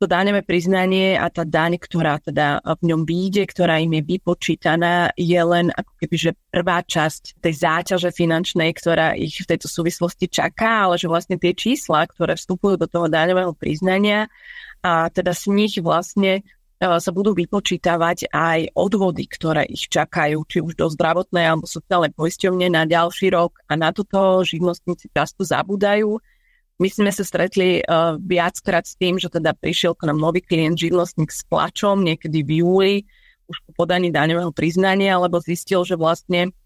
[0.00, 5.12] to daňové priznanie a tá daň, ktorá teda v ňom vyjde, ktorá im je vypočítaná,
[5.12, 10.32] je len ako keby, že prvá časť tej záťaže finančnej, ktorá ich v tejto súvislosti
[10.32, 14.32] čaká, ale že vlastne tie čísla, ktoré vstupujú do toho daňového priznania
[14.80, 16.42] a teda z nich vlastne e,
[16.80, 22.72] sa budú vypočítavať aj odvody, ktoré ich čakajú, či už do zdravotnej alebo sociálnej poisťovne
[22.72, 23.60] na ďalší rok.
[23.68, 26.16] A na toto živnostníci často zabúdajú
[26.80, 30.80] my sme sa stretli uh, viackrát s tým, že teda prišiel k nám nový klient,
[30.80, 32.94] živnostník s plačom niekedy v júli,
[33.52, 36.56] už po podaní daňového priznania, lebo zistil, že vlastne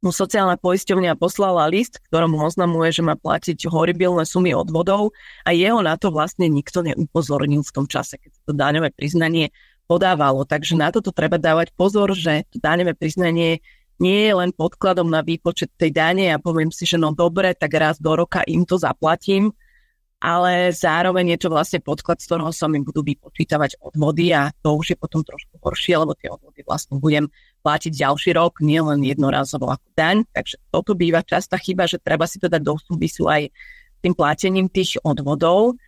[0.00, 5.12] mu sociálna poisťovňa poslala list, ktorom mu oznamuje, že má platiť horibilné sumy odvodov
[5.44, 9.52] a jeho na to vlastne nikto neupozornil v tom čase, keď to daňové priznanie
[9.84, 10.48] podávalo.
[10.48, 13.60] Takže na toto treba dávať pozor, že to daňové priznanie
[14.00, 17.76] nie je len podkladom na výpočet tej dane a poviem si, že no dobre, tak
[17.76, 19.52] raz do roka im to zaplatím,
[20.20, 24.76] ale zároveň je to vlastne podklad, z ktorého sa mi budú vypočítavať odvody a to
[24.76, 27.32] už je potom trošku horšie, lebo tie odvody vlastne budem
[27.64, 30.28] platiť ďalší rok, nie len jednorazovo ako daň.
[30.32, 33.48] Takže toto býva častá chyba, že treba si to dať do súvisu aj
[34.04, 35.80] tým platením tých odvodov.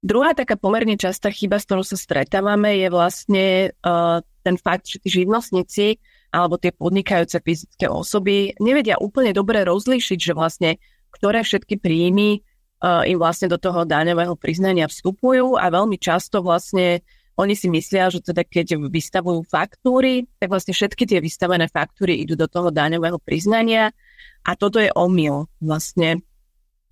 [0.00, 3.46] Druhá taká pomerne častá chyba, s ktorou sa stretávame, je vlastne
[3.82, 5.98] uh, ten fakt, že tí živnostníci
[6.30, 10.70] alebo tie podnikajúce fyzické osoby nevedia úplne dobre rozlíšiť, že vlastne
[11.10, 12.38] ktoré všetky príjmy
[12.82, 17.02] uh, im vlastne do toho daňového priznania vstupujú a veľmi často vlastne
[17.40, 22.36] oni si myslia, že teda keď vystavujú faktúry, tak vlastne všetky tie vystavené faktúry idú
[22.36, 23.96] do toho daňového priznania
[24.44, 25.48] a toto je omyl.
[25.56, 26.20] Vlastne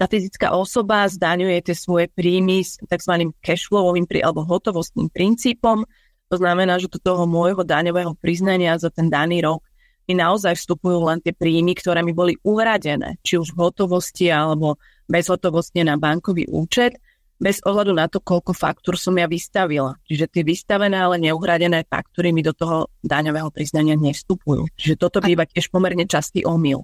[0.01, 3.29] tá fyzická osoba zdaňuje tie svoje príjmy s tzv.
[3.45, 5.85] cashflowovým alebo hotovostným princípom.
[6.29, 9.65] To znamená, že do toho môjho daňového priznania za ten daný rok
[10.09, 14.81] mi naozaj vstupujú len tie príjmy, ktoré mi boli uhradené, či už v hotovosti alebo
[15.09, 16.97] bezhotovostne na bankový účet,
[17.39, 19.95] bez ohľadu na to, koľko faktúr som ja vystavila.
[20.05, 24.69] Čiže tie vystavené, ale neuhradené faktúry mi do toho daňového priznania nevstupujú.
[24.75, 26.83] Čiže toto býva tiež pomerne častý omyl.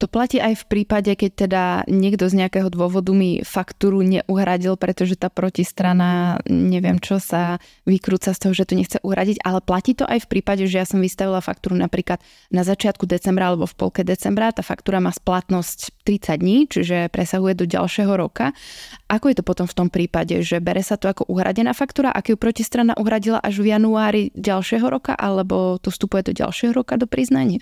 [0.00, 5.12] To platí aj v prípade, keď teda niekto z nejakého dôvodu mi faktúru neuhradil, pretože
[5.12, 10.08] tá protistrana, neviem čo, sa vykrúca z toho, že to nechce uhradiť, ale platí to
[10.08, 12.16] aj v prípade, že ja som vystavila faktúru napríklad
[12.48, 17.60] na začiatku decembra alebo v polke decembra, tá faktúra má splatnosť 30 dní, čiže presahuje
[17.60, 18.56] do ďalšieho roka.
[19.12, 22.32] Ako je to potom v tom prípade, že bere sa to ako uhradená faktúra, ak
[22.32, 27.04] ju protistrana uhradila až v januári ďalšieho roka, alebo to vstupuje do ďalšieho roka do
[27.04, 27.60] priznania?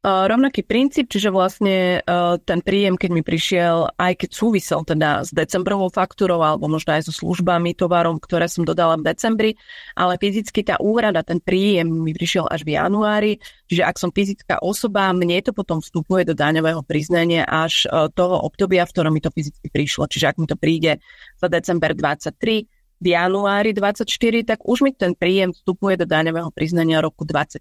[0.00, 5.28] Uh, rovnaký princíp, čiže vlastne uh, ten príjem, keď mi prišiel, aj keď súvisel teda
[5.28, 9.50] s decembrovou faktúrou alebo možno aj so službami, tovarom, ktoré som dodala v decembri,
[9.92, 14.64] ale fyzicky tá úhrada, ten príjem mi prišiel až v januári, čiže ak som fyzická
[14.64, 19.20] osoba, mne to potom vstupuje do daňového priznania až uh, toho obdobia, v ktorom mi
[19.20, 20.08] to fyzicky prišlo.
[20.08, 20.96] Čiže ak mi to príde
[21.36, 22.64] za december 23,
[23.00, 24.08] v januári 24,
[24.48, 27.60] tak už mi ten príjem vstupuje do daňového priznania roku 24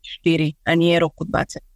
[0.63, 1.68] a nie roku 23.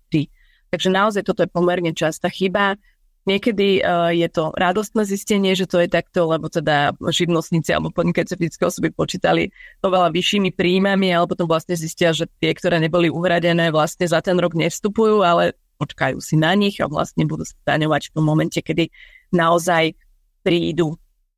[0.74, 2.82] Takže naozaj toto je pomerne častá chyba.
[3.30, 8.36] Niekedy uh, je to radostné zistenie, že to je takto, lebo teda živnostníci alebo podnikajúce
[8.36, 9.54] fyzické osoby počítali
[9.86, 14.36] oveľa vyššími príjmami, ale potom vlastne zistia, že tie, ktoré neboli uhradené, vlastne za ten
[14.42, 18.90] rok nevstupujú, ale počkajú si na nich a vlastne budú staňovať v tom momente, kedy
[19.32, 19.94] naozaj
[20.42, 20.98] prídu.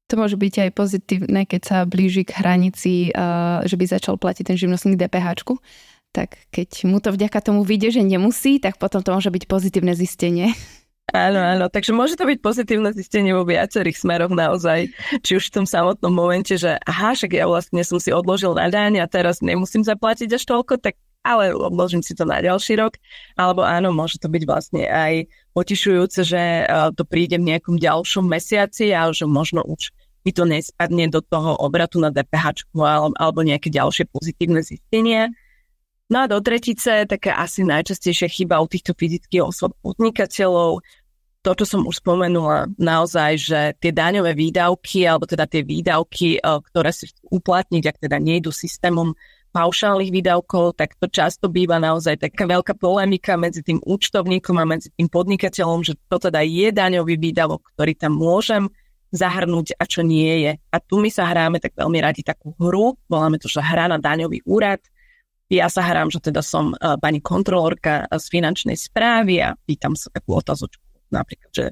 [0.09, 4.47] To môže byť aj pozitívne, keď sa blíži k hranici, uh, že by začal platiť
[4.47, 5.43] ten živnostník DPH
[6.15, 9.91] tak keď mu to vďaka tomu vyjde, že nemusí, tak potom to môže byť pozitívne
[9.91, 10.55] zistenie.
[11.13, 14.89] Áno, áno, takže môže to byť pozitívne zistenie vo viacerých smeroch naozaj,
[15.21, 18.71] či už v tom samotnom momente, že aha, však ja vlastne som si odložil na
[18.71, 22.97] daň a teraz nemusím zaplatiť až toľko, tak ale odložím si to na ďalší rok,
[23.37, 28.25] alebo áno, môže to byť vlastne aj potišujúce, že e, to príde v nejakom ďalšom
[28.25, 29.89] mesiaci a že možno už
[30.25, 32.65] mi to nespadne do toho obratu na DPH
[33.17, 35.33] alebo nejaké ďalšie pozitívne zistenie.
[36.05, 40.85] No a do tretice, taká asi najčastejšia chyba u týchto fyzických osob podnikateľov,
[41.41, 46.39] to, čo som už spomenula, naozaj, že tie daňové výdavky, alebo teda tie výdavky, e,
[46.41, 49.13] ktoré si uplatniť, ak teda nejdu systémom
[49.53, 54.89] paušálnych výdavkov, tak to často býva naozaj taká veľká polemika medzi tým účtovníkom a medzi
[54.97, 58.67] tým podnikateľom, že to teda je daňový výdavok, ktorý tam môžem
[59.15, 60.51] zahrnúť a čo nie je.
[60.69, 63.95] A tu my sa hráme tak veľmi radi takú hru, voláme to, že hra na
[63.95, 64.83] daňový úrad,
[65.49, 70.09] ja sa hrám, že teda som uh, pani kontrolórka z finančnej správy a pýtam sa
[70.09, 70.81] takú otázočku.
[71.13, 71.65] Napríklad, že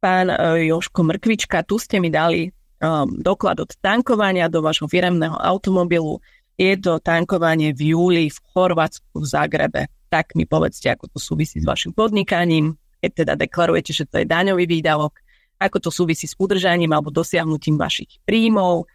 [0.00, 2.48] pán uh, Joško Mrkvička, tu ste mi dali
[2.80, 6.24] um, doklad od tankovania do vašho firemného automobilu.
[6.56, 9.82] Je to tankovanie v júli v Chorvátsku v Zagrebe.
[10.08, 14.26] Tak mi povedzte, ako to súvisí s vašim podnikaním, keď teda deklarujete, že to je
[14.30, 15.18] daňový výdavok,
[15.60, 18.88] ako to súvisí s udržaním alebo dosiahnutím vašich príjmov.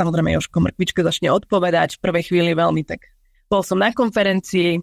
[0.00, 3.04] Samozrejme, Joško Mrkvička začne odpovedať v prvej chvíli veľmi tak
[3.50, 4.78] bol som na konferencii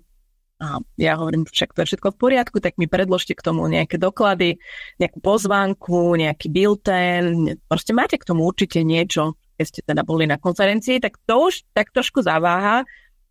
[0.57, 4.01] a ja hovorím, však to je všetko v poriadku, tak mi predložte k tomu nejaké
[4.01, 4.57] doklady,
[4.97, 10.41] nejakú pozvánku, nejaký bilten, proste máte k tomu určite niečo, keď ste teda boli na
[10.41, 12.83] konferencii, tak to už tak trošku zaváha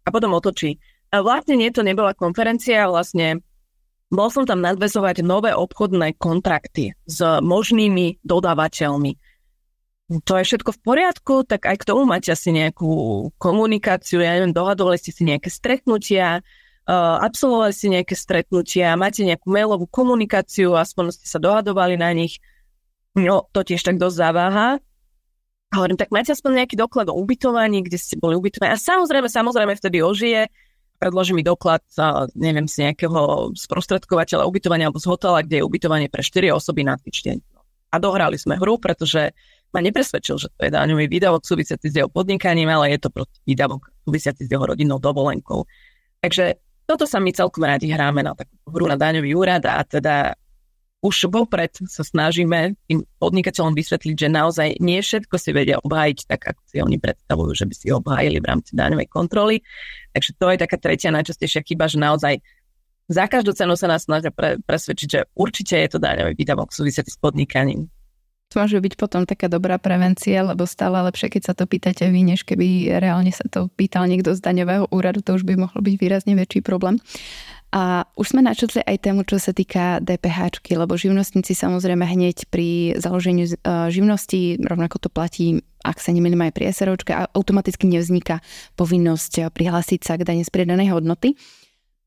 [0.06, 0.78] a potom otočí.
[1.10, 3.42] A vlastne nie, to nebola konferencia, vlastne
[4.06, 9.18] bol som tam nadvezovať nové obchodné kontrakty s možnými dodávateľmi
[10.06, 14.54] to je všetko v poriadku, tak aj k tomu máte asi nejakú komunikáciu, ja neviem,
[14.54, 16.46] dohadovali ste si nejaké stretnutia,
[16.86, 22.38] uh, absolvovali ste nejaké stretnutia, máte nejakú mailovú komunikáciu, aspoň ste sa dohadovali na nich.
[23.18, 24.68] No, to tiež tak dosť zaváha.
[25.74, 28.70] Hovorím, tak máte aspoň nejaký doklad o ubytovaní, kde ste boli ubytovaní.
[28.70, 30.46] A samozrejme, samozrejme vtedy ožije,
[31.02, 36.06] predloží mi doklad, uh, neviem, z nejakého sprostredkovateľa ubytovania alebo z hotela, kde je ubytovanie
[36.06, 37.42] pre 4 osoby na týždeň.
[37.90, 39.34] A dohrali sme hru, pretože
[39.76, 43.36] ma nepresvedčil, že to je daňový výdavok súvisiaci s jeho podnikaním, ale je to proste
[43.44, 45.68] výdavok súvisiaci s jeho rodinnou dovolenkou.
[46.24, 46.56] Takže
[46.88, 50.32] toto sa my celkom radi hráme na takú hru na daňový úrad a teda
[51.04, 56.56] už vopred sa snažíme tým podnikateľom vysvetliť, že naozaj nie všetko si vedia obhájiť tak,
[56.56, 59.60] ako si oni predstavujú, že by si obhájili v rámci daňovej kontroly.
[60.16, 62.34] Takže to je taká tretia najčastejšia chyba, že naozaj
[63.06, 67.12] za každú cenu sa nás snažia pre, presvedčiť, že určite je to daňový výdavok súvisiaci
[67.12, 67.86] s podnikaním.
[68.56, 72.48] Môže byť potom taká dobrá prevencia, lebo stále lepšie, keď sa to pýtate vy, než
[72.48, 76.32] keby reálne sa to pýtal niekto z daňového úradu, to už by mohol byť výrazne
[76.32, 76.96] väčší problém.
[77.76, 82.96] A už sme načetli aj tému, čo sa týka DPH, lebo živnostníci samozrejme hneď pri
[82.96, 83.52] založení e,
[83.92, 88.40] živnosti, rovnako to platí, ak sa nemýlim aj pri SROčke, automaticky nevzniká
[88.80, 91.36] povinnosť prihlásiť sa k dane z pridanej hodnoty.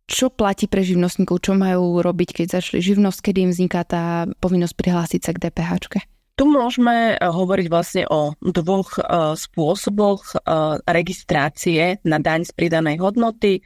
[0.10, 1.46] Čo platí pre živnostníkov?
[1.46, 3.20] Čo majú robiť, keď začali živnosť?
[3.30, 6.02] Kedy im vzniká tá povinnosť prihlásiť sa k DPH?
[6.40, 13.60] Tu môžeme hovoriť vlastne o dvoch uh, spôsoboch uh, registrácie na daň z pridanej hodnoty.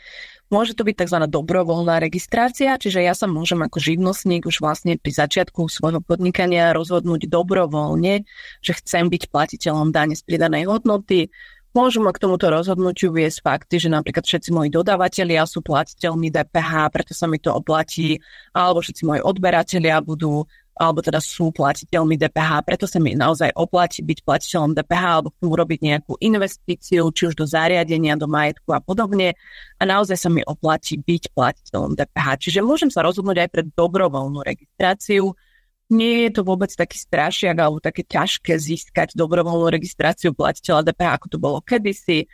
[0.49, 1.21] Môže to byť tzv.
[1.29, 7.29] dobrovoľná registrácia, čiže ja sa môžem ako živnostník už vlastne pri začiatku svojho podnikania rozhodnúť
[7.29, 8.25] dobrovoľne,
[8.65, 11.29] že chcem byť platiteľom dane z pridanej hodnoty.
[11.77, 16.89] Môžu ma k tomuto rozhodnutiu viesť fakty, že napríklad všetci moji dodávateľia sú platiteľmi DPH,
[16.93, 18.21] preto sa mi to oplatí,
[18.53, 24.01] alebo všetci moji odberatelia budú alebo teda sú platiteľmi DPH, preto sa mi naozaj oplatí
[24.01, 28.73] byť platiteľom DPH alebo k tomu robiť nejakú investíciu, či už do zariadenia, do majetku
[28.73, 29.37] a podobne
[29.77, 32.27] a naozaj sa mi oplatí byť platiteľom DPH.
[32.41, 35.37] Čiže môžem sa rozhodnúť aj pre dobrovoľnú registráciu.
[35.93, 41.27] Nie je to vôbec taký strašiak alebo také ťažké získať dobrovoľnú registráciu platiteľa DPH, ako
[41.29, 42.25] to bolo kedysi.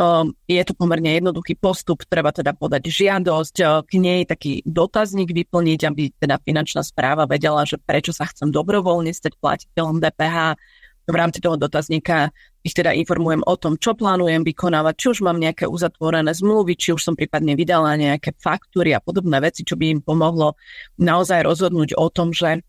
[0.00, 5.28] Um, je to pomerne jednoduchý postup, treba teda podať žiadosť, uh, k nej taký dotazník
[5.28, 10.56] vyplniť, aby teda finančná správa vedela, že prečo sa chcem dobrovoľne stať platiteľom DPH.
[11.04, 12.32] V rámci toho dotazníka
[12.64, 16.96] ich teda informujem o tom, čo plánujem vykonávať, či už mám nejaké uzatvorené zmluvy, či
[16.96, 20.56] už som prípadne vydala nejaké faktúry a podobné veci, čo by im pomohlo
[20.96, 22.64] naozaj rozhodnúť o tom, že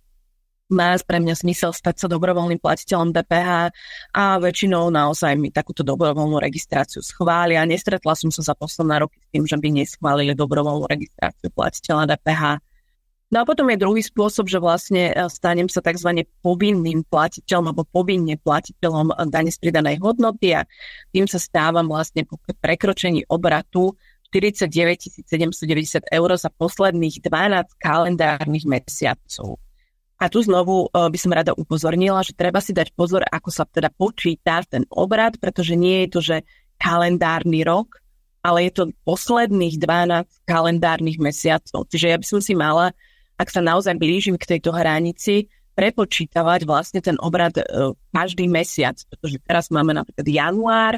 [0.71, 3.75] má pre mňa zmysel stať sa dobrovoľným platiteľom DPH
[4.15, 7.67] a väčšinou naozaj mi takúto dobrovoľnú registráciu schvália.
[7.67, 12.43] Nestretla som sa za posledné roky s tým, že by neschválili dobrovoľnú registráciu platiteľa DPH.
[13.31, 16.27] No a potom je druhý spôsob, že vlastne e, stanem sa tzv.
[16.43, 20.67] povinným platiteľom alebo povinne platiteľom dane z pridanej hodnoty a
[21.15, 23.95] tým sa stávam vlastne po prekročení obratu
[24.36, 29.60] 49 790 eur za posledných 12 kalendárnych mesiacov.
[30.21, 33.65] A tu znovu uh, by som rada upozornila, že treba si dať pozor, ako sa
[33.65, 36.38] teda počíta ten obrad, pretože nie je to, že
[36.77, 37.97] kalendárny rok,
[38.45, 41.89] ale je to posledných 12 kalendárnych mesiacov.
[41.89, 42.93] Čiže ja by som si mala,
[43.41, 49.41] ak sa naozaj blížim k tejto hranici, prepočítavať vlastne ten obrad uh, každý mesiac, pretože
[49.41, 50.93] teraz máme napríklad január,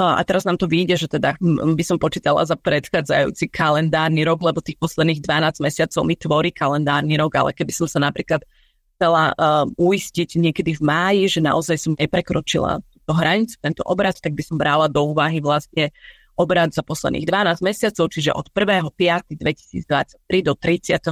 [0.00, 1.36] uh, a teraz nám to vyjde, že teda
[1.76, 7.20] by som počítala za predchádzajúci kalendárny rok, lebo tých posledných 12 mesiacov mi tvorí kalendárny
[7.20, 8.40] rok, ale keby som sa napríklad
[9.02, 14.38] chcela uh, uistiť niekedy v máji, že naozaj som neprekročila túto hranicu, tento obrad, tak
[14.38, 15.90] by som brala do úvahy vlastne
[16.38, 21.10] obrad za posledných 12 mesiacov, čiže od 1.5.2023 do 34.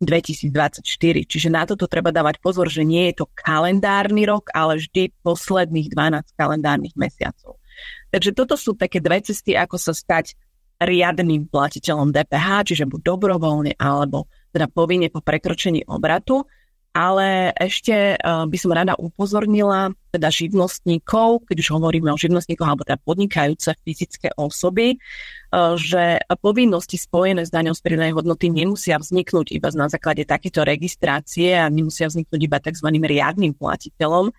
[0.00, 0.80] 2024.
[1.28, 5.92] Čiže na toto treba dávať pozor, že nie je to kalendárny rok, ale vždy posledných
[5.92, 7.60] 12 kalendárnych mesiacov.
[8.08, 10.34] Takže toto sú také dve cesty, ako sa stať
[10.80, 16.46] riadným platiteľom DPH, čiže buď dobrovoľne alebo teda povinne po prekročení obratu,
[16.90, 22.82] ale ešte uh, by som rada upozornila teda živnostníkov, keď už hovoríme o živnostníkoch alebo
[22.82, 29.54] teda podnikajúce fyzické osoby, uh, že povinnosti spojené s daňou z pridanej hodnoty nemusia vzniknúť
[29.54, 32.88] iba na základe takéto registrácie a nemusia vzniknúť iba tzv.
[32.90, 34.34] riadnym platiteľom,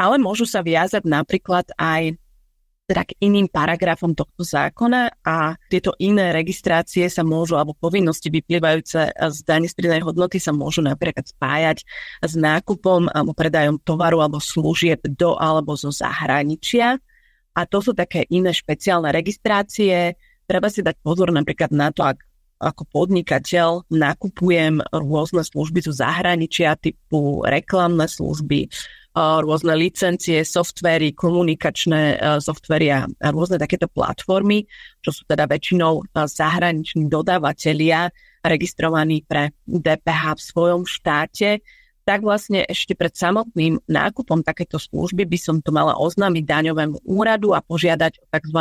[0.00, 2.16] ale môžu sa viazať napríklad aj
[2.84, 9.08] teda k iným paragrafom tohto zákona a tieto iné registrácie sa môžu, alebo povinnosti vyplývajúce
[9.08, 11.80] z dane z pridanej hodnoty sa môžu napríklad spájať
[12.20, 17.00] s nákupom alebo predajom tovaru alebo služieb do alebo zo zahraničia.
[17.56, 20.20] A to sú také iné špeciálne registrácie.
[20.44, 22.20] Treba si dať pozor napríklad na to, ak
[22.60, 28.68] ako podnikateľ nakupujem rôzne služby zo zahraničia typu reklamné služby,
[29.14, 34.66] rôzne licencie, softvery, komunikačné softvery a rôzne takéto platformy,
[34.98, 38.10] čo sú teda väčšinou zahraniční dodávateľia
[38.42, 41.62] registrovaní pre DPH v svojom štáte,
[42.04, 47.56] tak vlastne ešte pred samotným nákupom takéto služby by som to mala oznámiť daňovému úradu
[47.56, 48.60] a požiadať o tzv.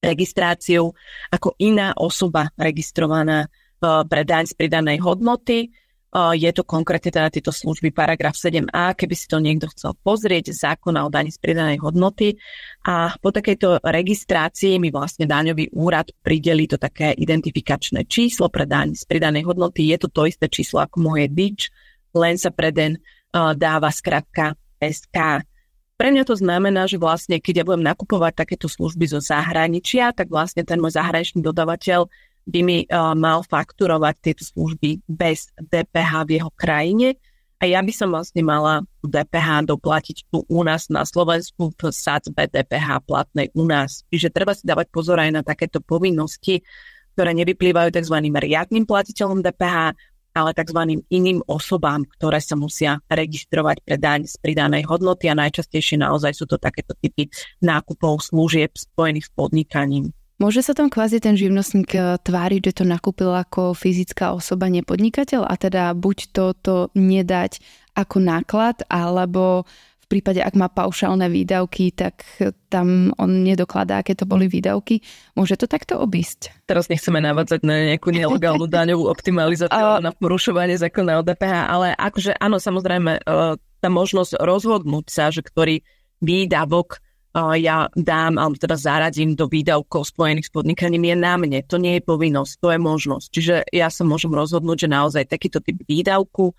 [0.00, 0.96] registráciu
[1.28, 3.50] ako iná osoba registrovaná
[3.82, 5.68] pre daň z pridanej hodnoty
[6.14, 11.06] je to konkrétne teda tieto služby paragraf 7a, keby si to niekto chcel pozrieť, zákona
[11.06, 12.34] o daní z pridanej hodnoty.
[12.82, 18.98] A po takejto registrácii mi vlastne daňový úrad prideli to také identifikačné číslo pre daň
[18.98, 19.86] z pridanej hodnoty.
[19.86, 21.70] Je to to isté číslo ako moje DIČ,
[22.18, 22.98] len sa pre den
[23.34, 25.46] dáva skratka SK.
[25.94, 30.32] Pre mňa to znamená, že vlastne keď ja budem nakupovať takéto služby zo zahraničia, tak
[30.32, 32.08] vlastne ten môj zahraničný dodavateľ
[32.46, 37.18] by mi uh, mal fakturovať tieto služby bez DPH v jeho krajine
[37.60, 42.48] a ja by som vlastne mala DPH doplatiť tu u nás na Slovensku v sadzbe
[42.48, 44.00] DPH platnej u nás.
[44.08, 46.64] Čiže treba si dávať pozor aj na takéto povinnosti,
[47.12, 48.16] ktoré nevyplývajú tzv.
[48.32, 49.92] riadnym platiteľom DPH,
[50.32, 51.04] ale tzv.
[51.12, 56.48] iným osobám, ktoré sa musia registrovať pre daň z pridanej hodnoty a najčastejšie naozaj sú
[56.48, 57.28] to takéto typy
[57.60, 60.16] nákupov služieb spojených s podnikaním.
[60.40, 65.44] Môže sa tam kvázi ten živnostník e, tváriť, že to nakúpil ako fyzická osoba, nepodnikateľ
[65.44, 67.60] a teda buď to, to nedať
[67.92, 69.68] ako náklad, alebo
[70.00, 72.24] v prípade, ak má paušálne výdavky, tak
[72.72, 75.04] tam on nedokladá, aké to boli výdavky.
[75.36, 76.64] Môže to takto obísť?
[76.64, 82.32] Teraz nechceme navádzať na nejakú nelegálnu daňovú optimalizáciu, na porušovanie zákona o DPH, ale akože
[82.40, 85.84] áno, samozrejme, e, tá možnosť rozhodnúť sa, že ktorý
[86.24, 87.04] výdavok
[87.34, 91.62] ja dám, alebo teda zaradím do výdavkov spojených s podnikaním je na mne.
[91.70, 93.26] To nie je povinnosť, to je možnosť.
[93.30, 96.50] Čiže ja sa môžem rozhodnúť, že naozaj takýto typ výdavku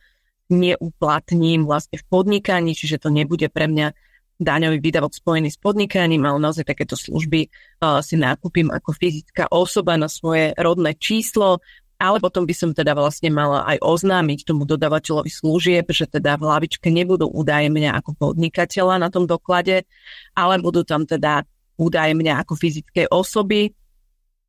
[0.51, 3.95] neuplatním vlastne v podnikaní, čiže to nebude pre mňa
[4.41, 9.95] daňový výdavok spojený s podnikaním, ale naozaj takéto služby uh, si nakúpim ako fyzická osoba
[10.01, 11.61] na svoje rodné číslo,
[12.01, 16.49] ale potom by som teda vlastne mala aj oznámiť tomu dodavateľovi služieb, že teda v
[16.49, 19.85] hlavičke nebudú údaje mňa ako podnikateľa na tom doklade,
[20.33, 21.45] ale budú tam teda
[21.77, 23.69] údaje mňa ako fyzickej osoby.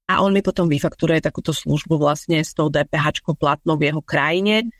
[0.08, 4.72] A on mi potom vyfakturuje takúto službu vlastne s tou DPH platnou v jeho krajine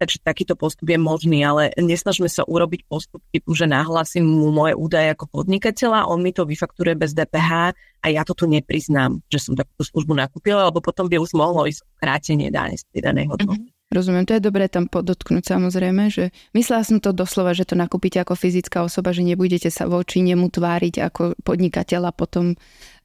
[0.00, 5.12] Takže takýto postup je možný, ale nesnažme sa urobiť postup že nahlasím mu moje údaje
[5.12, 9.52] ako podnikateľa, on mi to vyfakturuje bez DPH a ja to tu nepriznám, že som
[9.52, 13.68] takúto službu nakúpila, lebo potom by už mohlo ísť krátenie dáne z pridanej hodnoty.
[13.68, 13.78] Mm-hmm.
[13.90, 18.22] Rozumiem, to je dobré tam podotknúť samozrejme, že myslela som to doslova, že to nakúpite
[18.22, 22.54] ako fyzická osoba, že nebudete sa voči nemu tváriť ako podnikateľ a potom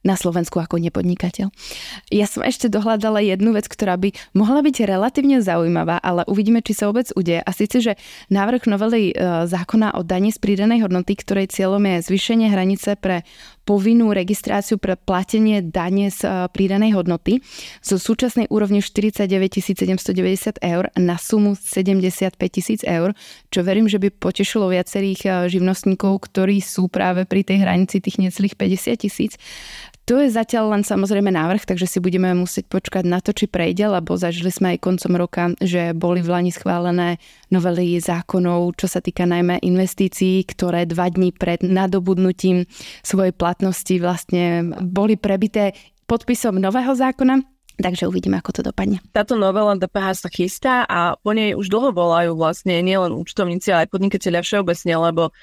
[0.06, 1.50] na Slovensku ako nepodnikateľ.
[2.14, 6.78] Ja som ešte dohľadala jednu vec, ktorá by mohla byť relatívne zaujímavá, ale uvidíme, či
[6.78, 7.42] sa vôbec udeje.
[7.42, 7.92] A síce, že
[8.30, 9.14] návrh novely e,
[9.50, 13.26] zákona o daní z pridanej hodnoty, ktorej cieľom je zvýšenie hranice pre
[13.66, 17.42] povinnú registráciu pre platenie dane z e, pridanej hodnoty
[17.82, 19.26] zo súčasnej úrovne 49
[19.58, 23.10] 790 eur na sumu 75 tisíc eur,
[23.50, 28.22] čo verím, že by potešilo viacerých e, živnostníkov, ktorí sú práve pri tej hranici tých
[28.22, 29.34] necelých 50 tisíc.
[30.06, 33.90] To je zatiaľ len samozrejme návrh, takže si budeme musieť počkať na to, či prejde,
[33.90, 37.18] lebo zažili sme aj koncom roka, že boli v Lani schválené
[37.50, 42.70] novely zákonov, čo sa týka najmä investícií, ktoré dva dní pred nadobudnutím
[43.02, 45.74] svojej platnosti vlastne boli prebité
[46.06, 47.42] podpisom nového zákona,
[47.76, 49.04] Takže uvidíme, ako to dopadne.
[49.12, 53.84] Táto novela DPH sa chystá a po nej už dlho volajú vlastne nielen účtovníci, ale
[53.84, 55.36] aj podnikateľia všeobecne, lebo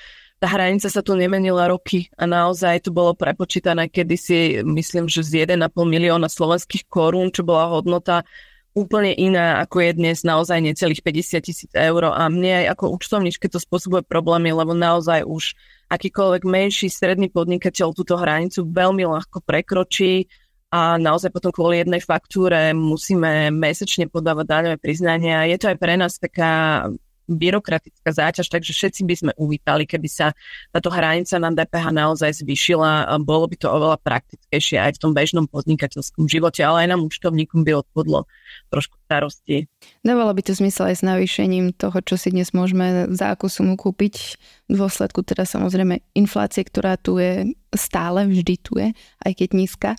[0.43, 5.47] tá hranica sa tu nemenila roky a naozaj to bolo prepočítané kedysi, myslím, že z
[5.47, 8.27] 1,5 milióna slovenských korún, čo bola hodnota
[8.75, 13.47] úplne iná, ako je dnes naozaj necelých 50 tisíc eur a mne aj ako účtovničke
[13.47, 15.55] to spôsobuje problémy, lebo naozaj už
[15.87, 20.27] akýkoľvek menší stredný podnikateľ túto hranicu veľmi ľahko prekročí
[20.75, 25.47] a naozaj potom kvôli jednej faktúre musíme mesačne podávať daňové priznania.
[25.47, 26.83] Je to aj pre nás taká
[27.28, 30.36] byrokratická záťaž, takže všetci by sme uvítali, keby sa
[30.69, 33.15] táto hranica na DPH naozaj zvyšila.
[33.24, 37.63] Bolo by to oveľa praktickejšie aj v tom bežnom podnikateľskom živote, ale aj nám účtovníkom
[37.63, 38.28] by odpadlo
[38.69, 39.71] trošku starosti.
[40.03, 43.80] Dávalo by to zmysel aj s navýšením toho, čo si dnes môžeme za akú sumu
[43.80, 44.38] kúpiť.
[44.67, 48.91] V dôsledku teda samozrejme inflácie, ktorá tu je stále, vždy tu je,
[49.24, 49.89] aj keď nízka.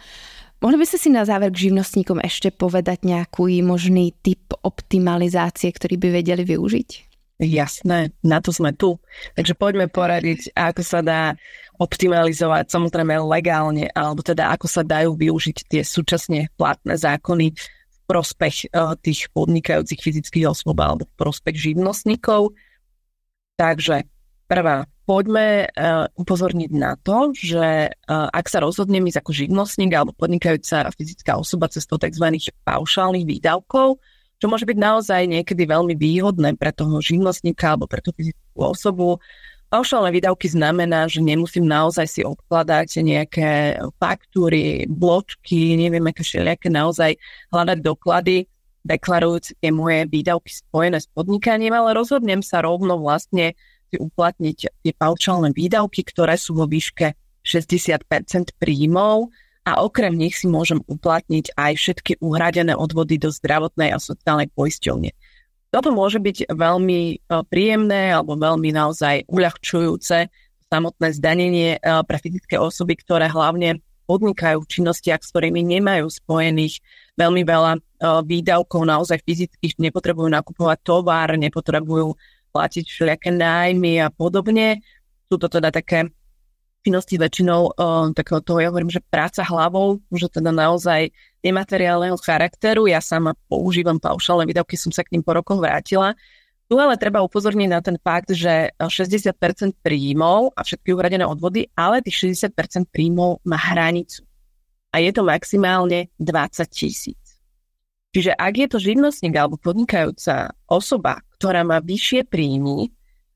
[0.65, 6.01] Mohli by ste si na záver k živnostníkom ešte povedať nejaký možný typ optimalizácie, ktorý
[6.01, 7.14] by vedeli využiť?
[7.43, 8.95] Jasné, na to sme tu.
[9.35, 11.35] Takže poďme poradiť, ako sa dá
[11.83, 17.51] optimalizovať, samozrejme legálne, alebo teda ako sa dajú využiť tie súčasne platné zákony
[17.91, 22.55] v prospech uh, tých podnikajúcich fyzických osôb alebo v prospech živnostníkov.
[23.59, 24.07] Takže
[24.47, 30.15] prvá, poďme uh, upozorniť na to, že uh, ak sa rozhodnem ísť ako živnostník alebo
[30.15, 32.31] podnikajúca fyzická osoba cestou tzv.
[32.63, 33.99] paušálnych výdavkov,
[34.39, 39.23] čo môže byť naozaj niekedy veľmi výhodné pre toho živnostníka alebo pre tú fyzickú osobu.
[39.73, 47.19] Paušálne výdavky znamená, že nemusím naozaj si odkladať nejaké faktúry, bločky, neviem, aké všelijaké naozaj
[47.51, 48.47] hľadať doklady,
[48.85, 53.57] deklarujúc tie moje výdavky spojené s podnikaním, ale rozhodnem sa rovno vlastne
[53.89, 59.33] si uplatniť tie paušálne výdavky, ktoré sú vo výške 60% príjmov
[59.65, 65.11] a okrem nich si môžem uplatniť aj všetky uhradené odvody do zdravotnej a sociálnej poisťovne.
[65.75, 67.15] Toto môže byť veľmi e,
[67.51, 70.31] príjemné alebo veľmi naozaj uľahčujúce
[70.71, 76.79] samotné zdanenie e, pre fyzické osoby, ktoré hlavne podnikajú v činnostiach, s ktorými nemajú spojených
[77.19, 77.81] veľmi veľa e,
[78.23, 82.15] výdavkov naozaj fyzických, nepotrebujú nakupovať tovar, nepotrebujú
[82.55, 84.79] platiť všelijaké nájmy a podobne.
[85.27, 86.14] Sú to teda také
[86.85, 91.09] činnosti väčšinou uh, takého toho, ja hovorím, že práca hlavou, že teda naozaj
[91.41, 92.85] nemateriálneho charakteru.
[92.85, 96.13] Ja sama používam paušálne výdavky, som sa k ním po rokoch vrátila.
[96.65, 99.37] Tu ale treba upozorniť na ten fakt, že 60%
[99.85, 104.25] príjmov a všetky uhradené odvody, ale tých 60% príjmov má hranicu.
[104.93, 107.21] A je to maximálne 20 tisíc.
[108.15, 112.95] Čiže ak je to živnostník alebo podnikajúca osoba, ktorá má vyššie príjmy,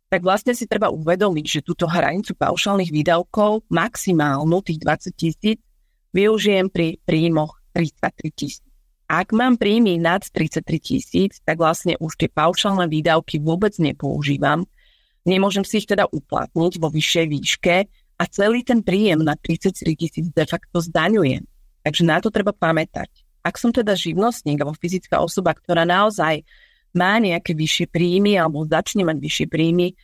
[0.09, 5.59] tak vlastne si treba uvedomiť, že túto hranicu paušálnych výdavkov, maximálnu tých 20 tisíc,
[6.17, 8.65] využijem pri príjmoch 33 tisíc.
[9.09, 14.69] Ak mám príjmy nad 33 tisíc, tak vlastne už tie paušálne výdavky vôbec nepoužívam.
[15.25, 17.77] Nemôžem si ich teda uplatniť vo vyššej výške
[18.21, 21.45] a celý ten príjem na 33 tisíc de facto zdaňujem.
[21.85, 23.09] Takže na to treba pamätať.
[23.41, 26.45] Ak som teda živnostník alebo fyzická osoba, ktorá naozaj
[26.95, 29.97] má nejaké vyššie príjmy alebo začne mať vyššie príjmy,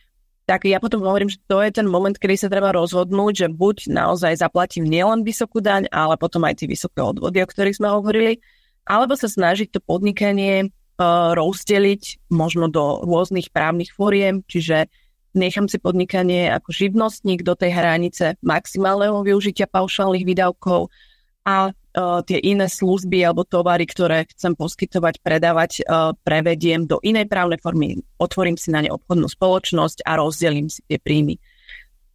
[0.45, 3.89] tak ja potom hovorím, že to je ten moment, kedy sa treba rozhodnúť, že buď
[3.89, 8.37] naozaj zaplatím nielen vysokú daň, ale potom aj tie vysoké odvody, o ktorých sme hovorili,
[8.85, 14.85] alebo sa snažiť to podnikanie uh, rozdeliť možno do rôznych právnych fóriem, čiže
[15.33, 20.93] nechám si podnikanie ako živnostník do tej hranice maximálneho využitia paušálnych výdavkov
[21.41, 27.31] a uh, tie iné služby alebo tovary, ktoré chcem poskytovať, predávať, uh, prevediem do inej
[27.31, 28.03] právnej formy.
[28.19, 31.39] Otvorím si na ne obchodnú spoločnosť a rozdelím si tie príjmy.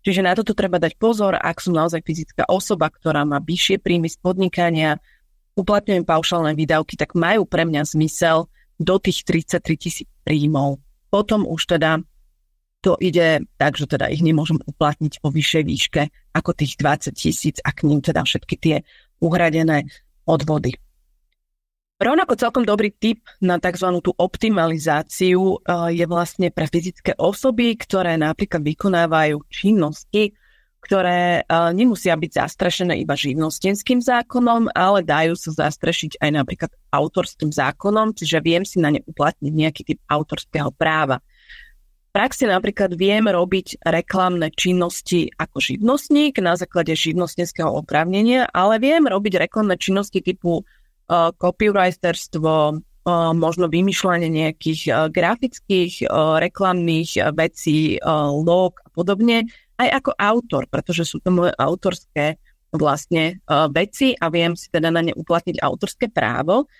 [0.00, 4.08] Čiže na toto treba dať pozor, ak som naozaj fyzická osoba, ktorá má vyššie príjmy
[4.08, 4.96] z podnikania,
[5.60, 8.48] uplatňujem paušálne výdavky, tak majú pre mňa zmysel
[8.80, 10.80] do tých 33 tisíc príjmov.
[11.12, 12.00] Potom už teda
[12.80, 16.02] to ide tak, že teda ich nemôžem uplatniť po vyššej výške
[16.32, 18.76] ako tých 20 tisíc a k ním teda všetky tie
[19.20, 19.86] uhradené
[20.26, 20.74] odvody.
[22.00, 24.00] Rovnako celkom dobrý tip na tzv.
[24.00, 30.32] tú optimalizáciu eh, je vlastne pre fyzické osoby, ktoré napríklad vykonávajú činnosti,
[30.80, 37.52] ktoré eh, nemusia byť zastrešené iba živnostenským zákonom, ale dajú sa zastrešiť aj napríklad autorským
[37.52, 41.20] zákonom, čiže viem si na ne uplatniť nejaký typ autorského práva
[42.10, 49.38] praxi napríklad viem robiť reklamné činnosti ako živnostník na základe živnostníckého oprávnenia, ale viem robiť
[49.46, 56.10] reklamné činnosti typu uh, copywriterstvo, uh, možno vymýšľanie nejakých uh, grafických
[56.42, 58.02] reklamných vecí,
[58.42, 59.46] log a podobne,
[59.80, 62.36] aj ako autor, pretože sú to moje autorské
[62.70, 63.42] vlastne
[63.74, 66.70] veci a viem si teda na ne uplatniť autorské právo.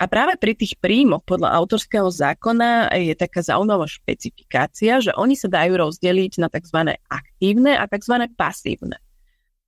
[0.00, 5.52] A práve pri tých príjmoch podľa autorského zákona je taká zaujímavá špecifikácia, že oni sa
[5.52, 6.96] dajú rozdeliť na tzv.
[7.04, 8.24] aktívne a tzv.
[8.32, 8.96] pasívne.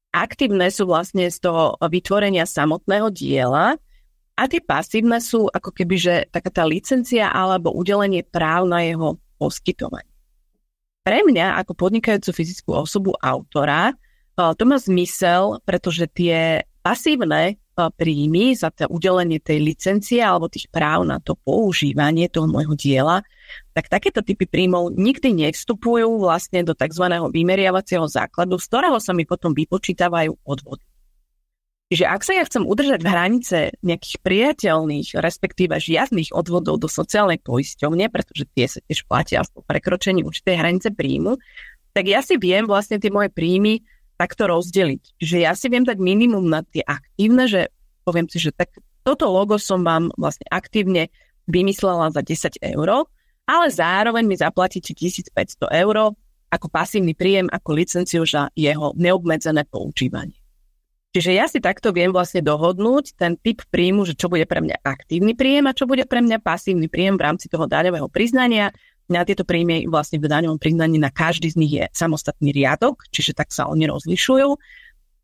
[0.08, 3.76] Aktívne sú vlastne z toho vytvorenia samotného diela
[4.32, 9.20] a tie pasívne sú ako keby, že taká tá licencia alebo udelenie práv na jeho
[9.36, 10.08] poskytovanie.
[11.04, 13.92] Pre mňa ako podnikajúcu fyzickú osobu autora
[14.32, 21.08] to má zmysel, pretože tie pasívne príjmy za to udelenie tej licencie alebo tých práv
[21.08, 23.24] na to používanie toho môjho diela,
[23.72, 27.04] tak takéto typy príjmov nikdy nevstupujú vlastne do tzv.
[27.32, 30.84] vymeriavacieho základu, z ktorého sa mi potom vypočítavajú odvody.
[31.92, 37.36] Čiže ak sa ja chcem udržať v hranice nejakých priateľných, respektíve žiadnych odvodov do sociálnej
[37.44, 41.36] poisťovne, pretože tie sa tiež platia po prekročení určitej hranice príjmu,
[41.92, 43.84] tak ja si viem vlastne tie moje príjmy
[44.22, 45.18] takto rozdeliť.
[45.18, 47.74] Čiže ja si viem dať minimum na tie aktívne, že
[48.06, 48.70] poviem si, že tak
[49.02, 51.10] toto logo som vám vlastne aktívne
[51.50, 53.10] vymyslela za 10 eur,
[53.50, 55.34] ale zároveň mi zaplatíte 1500
[55.74, 56.14] eur
[56.52, 60.38] ako pasívny príjem, ako licenciu za jeho neobmedzené používanie.
[61.12, 64.80] Čiže ja si takto viem vlastne dohodnúť ten typ príjmu, že čo bude pre mňa
[64.80, 68.72] aktívny príjem a čo bude pre mňa pasívny príjem v rámci toho daňového priznania
[69.10, 73.34] na tieto príjmy vlastne v daňovom priznaní na každý z nich je samostatný riadok, čiže
[73.34, 74.48] tak sa oni rozlišujú.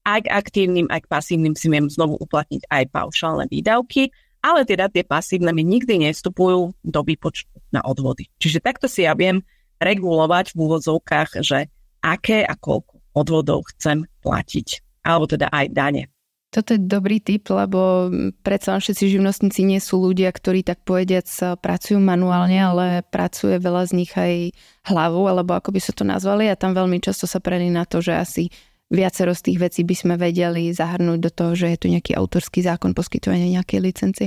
[0.09, 4.09] Aj k aktívnym, aj k pasívnym si viem znovu uplatniť aj paušálne výdavky,
[4.41, 8.31] ale teda tie pasívne mi nikdy nestupujú do výpočtu na odvody.
[8.39, 9.43] Čiže takto si ja viem
[9.83, 11.69] regulovať v úvodzovkách, že
[12.03, 14.83] aké a koľko odvodov chcem platiť.
[15.03, 16.03] Alebo teda aj dane.
[16.49, 18.09] Toto je dobrý tip, lebo
[18.41, 21.29] predsa všetci živnostníci nie sú ľudia, ktorí tak povediac
[21.61, 24.57] pracujú manuálne, ale pracuje veľa z nich aj
[24.89, 28.01] hlavou, alebo ako by sa to nazvali a tam veľmi často sa prelí na to,
[28.01, 28.45] že asi
[28.89, 32.65] viacero z tých vecí by sme vedeli zahrnúť do toho, že je tu nejaký autorský
[32.65, 34.27] zákon poskytovania nejakej licencie.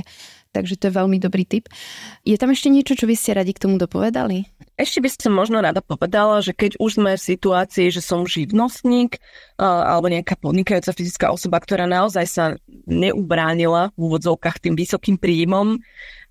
[0.52, 1.72] Takže to je veľmi dobrý tip.
[2.28, 4.44] Je tam ešte niečo, čo by ste radi k tomu dopovedali?
[4.76, 9.16] Ešte by som možno rada povedala, že keď už sme v situácii, že som živnostník
[9.56, 12.44] alebo nejaká podnikajúca fyzická osoba, ktorá naozaj sa
[12.84, 15.80] neubránila v úvodzovkách tým vysokým príjmom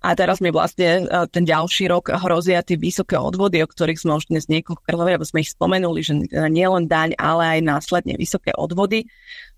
[0.02, 4.30] a teraz mi vlastne ten ďalší rok hrozia tie vysoké odvody, o ktorých sme už
[4.30, 6.14] dnes niekoľkokrát lebo sme ich spomenuli, že
[6.50, 9.06] nie len daň, ale aj následne vysoké odvody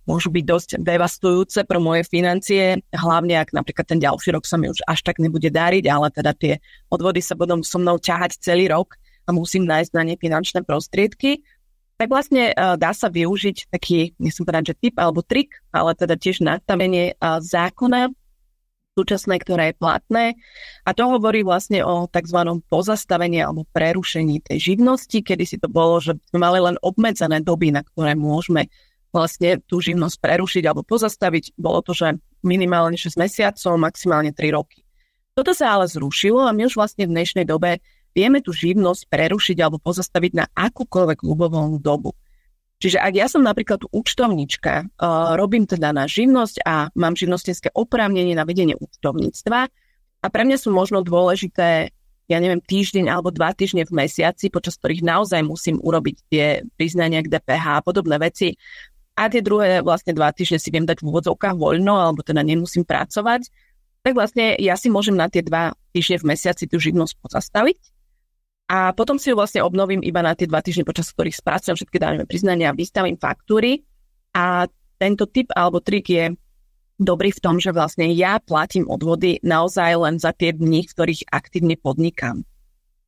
[0.05, 4.68] môžu byť dosť devastujúce pre moje financie, hlavne ak napríklad ten ďalší rok sa mi
[4.68, 6.61] už až tak nebude dariť, ale teda tie
[6.92, 11.40] odvody sa budú so mnou ťahať celý rok a musím nájsť na ne finančné prostriedky,
[11.96, 16.18] tak vlastne uh, dá sa využiť taký, nechcem povedať, že tip alebo trik, ale teda
[16.18, 18.11] tiež nastavenie uh, zákona
[18.94, 20.24] súčasné, ktoré je platné.
[20.86, 22.62] A to hovorí vlastne o tzv.
[22.70, 27.74] pozastavení alebo prerušení tej živnosti, kedy si to bolo, že sme mali len obmedzené doby,
[27.74, 28.70] na ktoré môžeme
[29.14, 31.54] vlastne tú živnosť prerušiť alebo pozastaviť.
[31.54, 34.82] Bolo to, že minimálne 6 mesiacov, maximálne 3 roky.
[35.38, 37.78] Toto sa ale zrušilo a my už vlastne v dnešnej dobe
[38.10, 42.14] vieme tú živnosť prerušiť alebo pozastaviť na akúkoľvek ľubovoľnú dobu.
[42.82, 48.34] Čiže ak ja som napríklad účtovnička, uh, robím teda na živnosť a mám živnostenské oprávnenie
[48.34, 49.60] na vedenie účtovníctva
[50.20, 51.94] a pre mňa sú možno dôležité
[52.24, 57.20] ja neviem, týždeň alebo dva týždne v mesiaci, počas ktorých naozaj musím urobiť tie priznania
[57.20, 58.56] k DPH a podobné veci,
[59.14, 62.82] a tie druhé vlastne dva týždne si viem dať v úvodzovkách voľno, alebo teda nemusím
[62.82, 63.46] pracovať,
[64.04, 67.78] tak vlastne ja si môžem na tie dva týždne v mesiaci tú živnosť pozastaviť
[68.68, 71.98] a potom si ju vlastne obnovím iba na tie dva týždne, počas ktorých spracujem všetky
[72.00, 73.84] daňové priznania vystavím faktúry
[74.32, 76.32] a tento typ alebo trik je
[76.96, 81.28] dobrý v tom, že vlastne ja platím odvody naozaj len za tie dni, v ktorých
[81.28, 82.46] aktívne podnikám.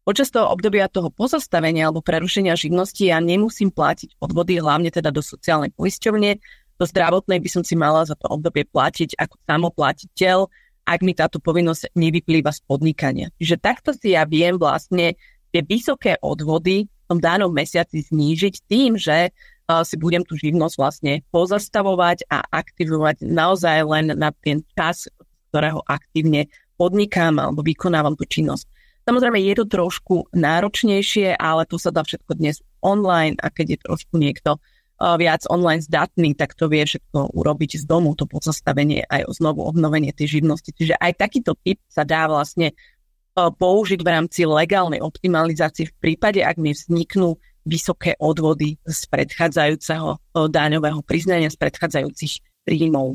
[0.07, 5.19] Počas toho obdobia toho pozastavenia alebo prerušenia živnosti ja nemusím platiť odvody, hlavne teda do
[5.19, 6.39] sociálnej poisťovne.
[6.79, 10.47] Do zdravotnej by som si mala za to obdobie platiť ako samoplatiteľ,
[10.87, 13.35] ak mi táto povinnosť nevyplýva z podnikania.
[13.43, 15.19] Čiže takto si ja viem vlastne
[15.51, 19.35] tie vysoké odvody v tom danom mesiaci znížiť tým, že
[19.67, 25.11] si budem tú živnosť vlastne pozastavovať a aktivovať naozaj len na ten čas,
[25.51, 26.47] ktorého aktívne
[26.79, 28.71] podnikám alebo vykonávam tú činnosť.
[29.07, 33.79] Samozrejme, je to trošku náročnejšie, ale to sa dá všetko dnes online a keď je
[33.87, 39.07] trošku niekto uh, viac online zdatný, tak to vie všetko urobiť z domu, to pozastavenie
[39.07, 40.75] aj o znovu obnovenie tej živnosti.
[40.75, 46.43] Čiže aj takýto typ sa dá vlastne uh, použiť v rámci legálnej optimalizácie v prípade,
[46.43, 53.15] ak mi vzniknú vysoké odvody z predchádzajúceho uh, daňového priznania, z predchádzajúcich príjmov.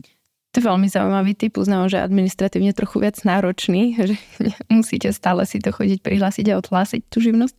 [0.51, 4.19] To je veľmi zaujímavý typ, uznávam, že administratívne trochu viac náročný, že
[4.67, 7.55] musíte stále si to chodiť prihlásiť a odhlásiť tú živnosť.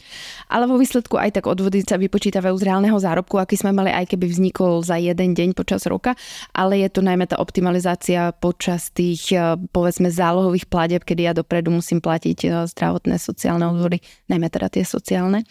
[0.53, 4.13] Ale vo výsledku aj tak odvody sa vypočítavajú z reálneho zárobku, aký sme mali aj
[4.13, 6.13] keby vznikol za jeden deň počas roka,
[6.53, 11.73] ale je to najmä tá optimalizácia počas tých eh, povedzme zálohových pladeb, kedy ja dopredu
[11.73, 15.49] musím platiť eh, zdravotné sociálne odvody, najmä teda tie sociálne.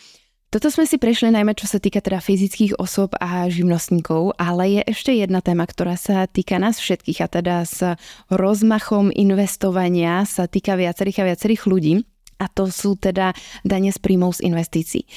[0.51, 4.81] Toto sme si prešli najmä čo sa týka teda fyzických osob a živnostníkov, ale je
[4.91, 7.79] ešte jedna téma, ktorá sa týka nás všetkých a teda s
[8.27, 11.93] rozmachom investovania sa týka viacerých a viacerých ľudí
[12.35, 13.31] a to sú teda
[13.63, 15.07] dane z príjmov z investícií.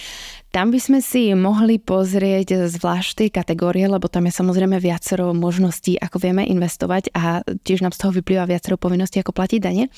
[0.54, 5.98] Tam by sme si mohli pozrieť zvlášť tej kategórie, lebo tam je samozrejme viacero možností,
[5.98, 9.90] ako vieme investovať a tiež nám z toho vyplýva viacero povinností, ako platiť dane.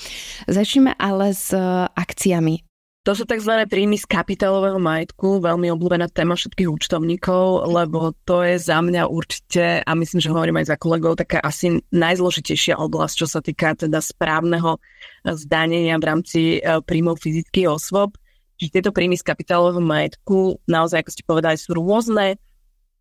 [0.49, 1.53] Začneme ale s
[1.93, 2.76] akciami.
[3.07, 3.71] To sú tzv.
[3.71, 9.79] príjmy z kapitálového majetku, veľmi obľúbená téma všetkých účtovníkov, lebo to je za mňa určite,
[9.87, 14.03] a myslím, že hovorím aj za kolegov, taká asi najzložitejšia oblasť, čo sa týka teda
[14.03, 14.83] správneho
[15.23, 18.19] zdanenia v rámci e, príjmov fyzických osôb.
[18.59, 22.43] Čiže tieto príjmy z kapitálového majetku naozaj, ako ste povedali, sú rôzne.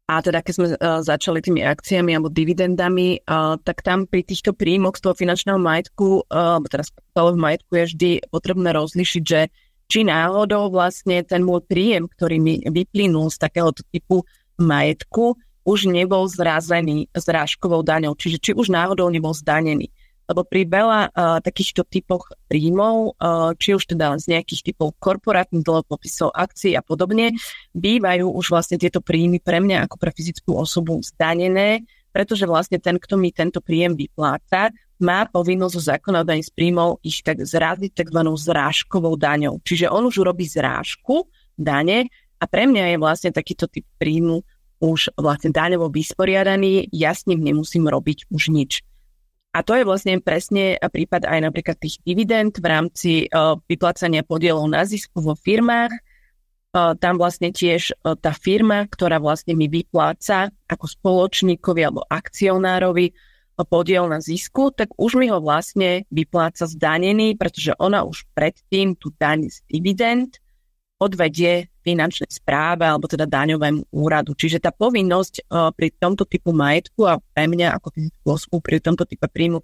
[0.05, 4.53] A teda keď sme uh, začali tými akciami alebo dividendami, uh, tak tam pri týchto
[4.53, 9.49] príjmoch z toho finančného majetku, alebo teda z kapitálového majetku je vždy potrebné rozlišiť, že
[9.85, 14.25] či náhodou vlastne ten môj príjem, ktorý mi vyplynul z takéhoto typu
[14.57, 19.89] majetku, už nebol zrazený zrážkovou daňou, čiže či už náhodou nebol zdanený.
[20.25, 25.61] Lebo pri veľa uh, takýchto typoch príjmov, uh, či už teda z nejakých typov korporátnych
[25.61, 27.33] dlhopopisov, akcií a podobne,
[27.77, 32.95] bývajú už vlastne tieto príjmy pre mňa ako pre fyzickú osobu zdanené, pretože vlastne ten,
[32.95, 34.71] kto mi tento príjem vypláca,
[35.03, 38.19] má povinnosť zo zákona o z príjmov ich tak zraziť tzv.
[38.39, 39.59] zrážkovou daňou.
[39.59, 41.27] Čiže on už urobí zrážku
[41.59, 42.07] dane
[42.39, 44.39] a pre mňa je vlastne takýto typ príjmu
[44.79, 48.79] už vlastne daňovo vysporiadaný, ja s ním nemusím robiť už nič.
[49.55, 54.67] A to je vlastne presne prípad aj napríklad tých dividend v rámci uh, vyplácania podielov
[54.67, 55.95] na zisku vo firmách.
[56.75, 63.15] Uh, tam vlastne tiež uh, tá firma, ktorá vlastne mi vypláca ako spoločníkovi alebo akcionárovi,
[63.55, 69.15] podiel na zisku, tak už mi ho vlastne vypláca zdanený, pretože ona už predtým tú
[69.15, 70.43] daň z dividend
[70.99, 74.35] odvedie finančnej správe alebo teda daňovému úradu.
[74.35, 79.07] Čiže tá povinnosť pri tomto typu majetku a pre mňa ako fyzickú osobu pri tomto
[79.07, 79.63] type príjmu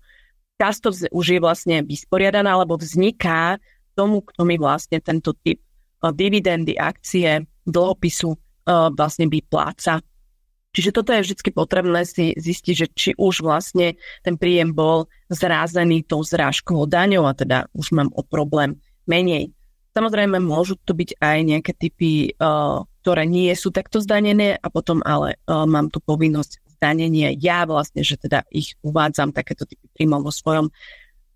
[0.56, 3.60] často už je vlastne vysporiadaná alebo vzniká
[3.98, 5.60] tomu, kto mi vlastne tento typ
[6.10, 10.02] dividendy, akcie, dlhopisu uh, vlastne vypláca.
[10.74, 13.94] Čiže toto je vždy potrebné si zistiť, že či už vlastne
[14.26, 19.54] ten príjem bol zrázený tou zrážkovou daňou a teda už mám o problém menej.
[19.92, 25.02] Samozrejme, môžu to byť aj nejaké typy, uh, ktoré nie sú takto zdanené a potom
[25.04, 30.34] ale mám tu povinnosť zdanenia ja vlastne, že teda ich uvádzam takéto typy príjmov vo
[30.34, 30.70] svojom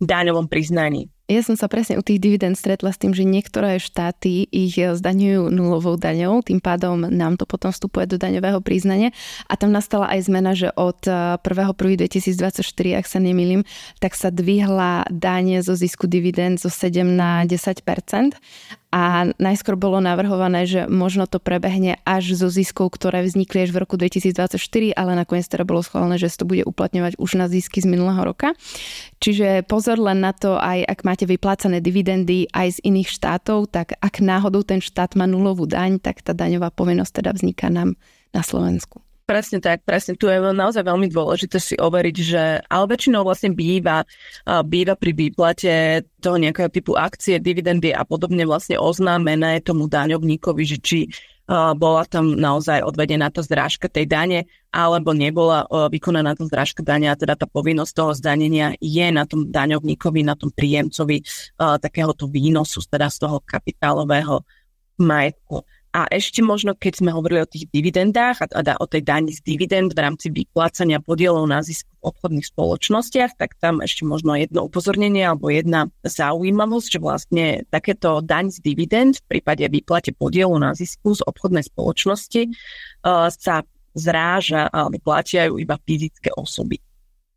[0.02, 1.10] daňovom priznaní.
[1.26, 5.50] Ja som sa presne u tých dividend stretla s tým, že niektoré štáty ich zdaňujú
[5.50, 9.10] nulovou daňou, tým pádom nám to potom vstupuje do daňového priznania.
[9.50, 13.66] A tam nastala aj zmena, že od 1.1.2024, eh, ak sa nemýlim,
[13.98, 17.82] tak sa dvihla dáne zo zisku dividend zo 7 na 10%
[18.96, 23.84] a najskôr bolo navrhované, že možno to prebehne až zo ziskov, ktoré vznikli až v
[23.84, 24.56] roku 2024,
[24.96, 28.24] ale nakoniec teda bolo schválené, že sa to bude uplatňovať už na zisky z minulého
[28.24, 28.56] roka.
[29.20, 34.00] Čiže pozor len na to, aj ak máte vyplácané dividendy aj z iných štátov, tak
[34.00, 38.00] ak náhodou ten štát má nulovú daň, tak tá daňová povinnosť teda vzniká nám
[38.32, 39.05] na Slovensku.
[39.26, 40.14] Presne tak, presne.
[40.14, 44.06] Tu je naozaj veľmi dôležité si overiť, že ale väčšinou vlastne býva,
[44.46, 50.78] býva pri výplate toho nejakého typu akcie, dividendy a podobne vlastne oznámené tomu daňovníkovi, že
[50.78, 51.00] či
[51.78, 57.18] bola tam naozaj odvedená tá zrážka tej dane, alebo nebola vykonaná tá zrážka dane a
[57.18, 61.26] teda tá povinnosť toho zdanenia je na tom daňovníkovi, na tom príjemcovi
[61.58, 64.46] takéhoto výnosu, teda z toho kapitálového
[65.02, 65.66] majetku.
[65.96, 69.40] A ešte možno, keď sme hovorili o tých dividendách a teda o tej dani z
[69.40, 74.68] dividend v rámci vyplácania podielov na zisk v obchodných spoločnostiach, tak tam ešte možno jedno
[74.68, 80.76] upozornenie alebo jedna zaujímavosť, že vlastne takéto daň z dividend v prípade vyplate podielu na
[80.76, 83.64] zisku z obchodnej spoločnosti uh, sa
[83.96, 86.76] zráža alebo platia iba fyzické osoby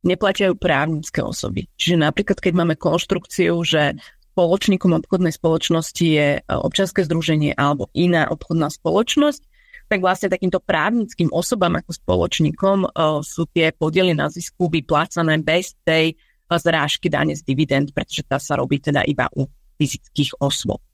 [0.07, 1.67] neplatia právnické osoby.
[1.75, 3.99] Čiže napríklad, keď máme konštrukciu, že
[4.39, 9.43] spoločníkom obchodnej spoločnosti je e, občianske združenie alebo iná obchodná spoločnosť,
[9.91, 15.81] tak vlastne takýmto právnickým osobám ako spoločníkom uh, sú tie podiely na zisku vyplácané bez
[15.81, 16.13] tej
[16.53, 19.49] zrážky dane z dividend, pretože tá sa robí teda iba u
[19.81, 20.85] fyzických osôb.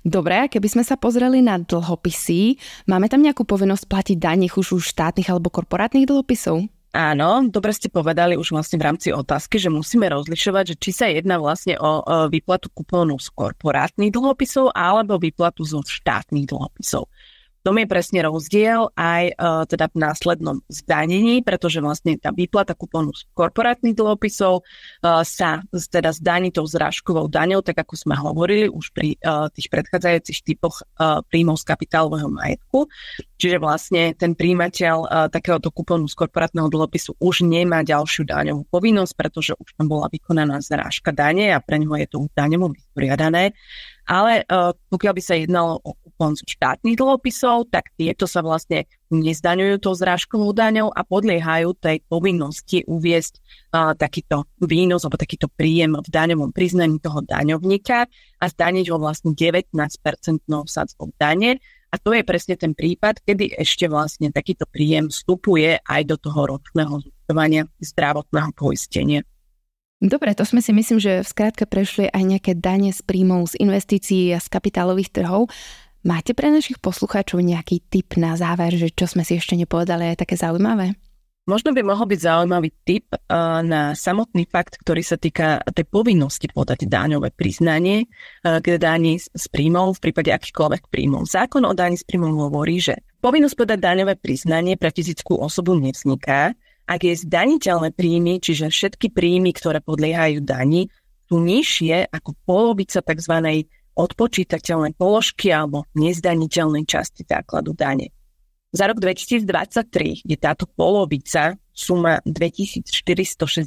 [0.00, 2.56] Dobre, keby sme sa pozreli na dlhopisy,
[2.88, 6.64] máme tam nejakú povinnosť platiť daň, už už štátnych alebo korporátnych dlhopisov?
[6.90, 11.06] Áno, dobre ste povedali už vlastne v rámci otázky, že musíme rozlišovať, že či sa
[11.06, 17.06] jedná vlastne o, výplatu kupónu z korporátnych dlhopisov alebo výplatu zo štátnych dlhopisov
[17.60, 23.12] tom je presne rozdiel aj uh, teda v následnom zdanení, pretože vlastne tá výplata kupónu
[23.12, 28.92] z korporátnych dlhopisov uh, sa teda zdaní tou zrážkovou daňou, tak ako sme hovorili už
[28.96, 32.88] pri uh, tých predchádzajúcich typoch uh, príjmov z kapitálového majetku.
[33.40, 39.12] Čiže vlastne ten príjimateľ uh, takéhoto kupónu z korporátneho dlhopisu už nemá ďalšiu daňovú povinnosť,
[39.16, 43.52] pretože už tam bola vykonaná zrážka dane a pre neho je to daňovo vysporiadané.
[44.10, 49.80] Ale uh, pokiaľ by sa jednalo o kupón štátnych dlhopisov, tak tieto sa vlastne nezdaňujú
[49.80, 53.40] tou zrážkovou daňou a podliehajú tej povinnosti uviesť
[53.72, 58.04] uh, takýto výnos alebo takýto príjem v daňovom priznaní toho daňovníka
[58.36, 61.56] a zdaniť ho vlastne 19-percentnou sadzbou dane.
[61.88, 66.52] A to je presne ten prípad, kedy ešte vlastne takýto príjem vstupuje aj do toho
[66.52, 69.24] ročného zúčtovania zdravotného poistenia.
[70.00, 73.60] Dobre, to sme si myslím, že v skratke prešli aj nejaké dane z príjmov, z
[73.60, 75.52] investícií a z kapitálových trhov.
[76.00, 80.24] Máte pre našich poslucháčov nejaký tip na záver, že čo sme si ešte nepovedali aj
[80.24, 80.96] také zaujímavé?
[81.44, 86.48] Možno by mohol byť zaujímavý tip uh, na samotný fakt, ktorý sa týka tej povinnosti
[86.48, 91.28] podať daňové priznanie uh, k daní z príjmov v prípade akýchkoľvek príjmov.
[91.28, 96.54] Zákon o daní z príjmov hovorí, že povinnosť podať daňové priznanie pre fyzickú osobu nevzniká,
[96.86, 100.88] ak je zdaniteľné príjmy, čiže všetky príjmy, ktoré podliehajú dani,
[101.30, 103.34] sú nižšie ako polovica tzv.
[103.96, 108.14] Odpočítateľnej položky alebo nezdaniteľnej časti základu dane.
[108.70, 113.66] Za rok 2023 je táto polovica suma 2461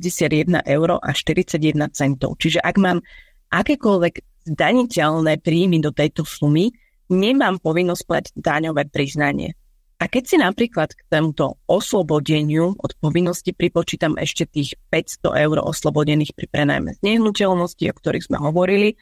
[0.64, 2.40] eur a 41 centov.
[2.40, 3.04] Čiže ak mám
[3.52, 4.14] akékoľvek
[4.48, 6.72] zdaniteľné príjmy do tejto sumy,
[7.12, 9.60] nemám povinnosť platiť daňové priznanie.
[10.04, 16.36] A keď si napríklad k tomuto oslobodeniu od povinnosti pripočítam ešte tých 500 eur oslobodených
[16.36, 19.00] pri prenajme z nehnuteľnosti, o ktorých sme hovorili,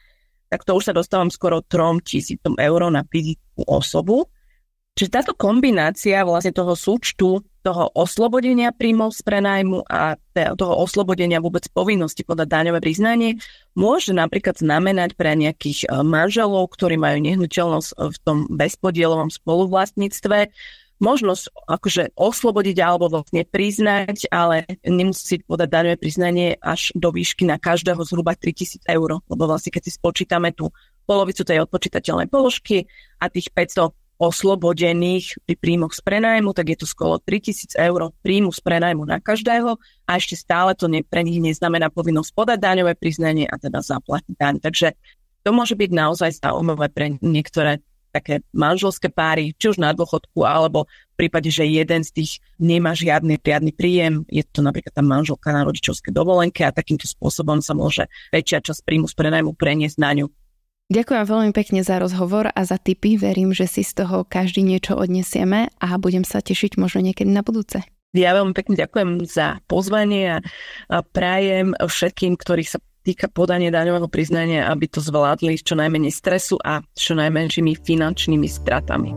[0.51, 4.27] tak to už sa dostávam skoro 3000 eur na fyzickú osobu.
[4.99, 10.19] Čiže táto kombinácia vlastne toho súčtu, toho oslobodenia príjmov z prenajmu a
[10.59, 13.39] toho oslobodenia vôbec povinnosti podať daňové priznanie
[13.77, 20.51] môže napríklad znamenať pre nejakých e, manželov, ktorí majú nehnuteľnosť v tom bezpodielovom spoluvlastníctve,
[21.01, 27.57] možnosť akože oslobodiť alebo vlastne priznať, ale nemusí podať daňové priznanie až do výšky na
[27.57, 30.69] každého zhruba 3000 eur, lebo vlastne keď si spočítame tú
[31.09, 32.85] polovicu tej odpočítateľnej položky
[33.17, 33.91] a tých 500
[34.21, 39.17] oslobodených pri príjmoch z prenajmu, tak je to skolo 3000 eur príjmu z prenajmu na
[39.17, 43.81] každého a ešte stále to ne, pre nich neznamená povinnosť podať daňové priznanie a teda
[43.81, 44.61] zaplatiť daň.
[44.61, 44.93] Takže
[45.41, 47.81] to môže byť naozaj zaujímavé pre niektoré
[48.11, 50.85] také manželské páry, či už na dôchodku, alebo
[51.15, 55.49] v prípade, že jeden z tých nemá žiadny riadny príjem, je to napríklad tá manželka
[55.55, 58.05] na rodičovské dovolenke a takýmto spôsobom sa môže
[58.35, 60.27] väčšia časť príjmu z prenajmu preniesť na ňu.
[60.91, 63.15] Ďakujem veľmi pekne za rozhovor a za tipy.
[63.15, 67.47] Verím, že si z toho každý niečo odnesieme a budem sa tešiť možno niekedy na
[67.47, 67.79] budúce.
[68.11, 70.43] Ja veľmi pekne ďakujem za pozvanie
[70.91, 76.13] a prajem všetkým, ktorých sa týka podanie daňového priznania, aby to zvládli s čo najmenej
[76.13, 79.11] stresu a čo najmenšími finančnými stratami.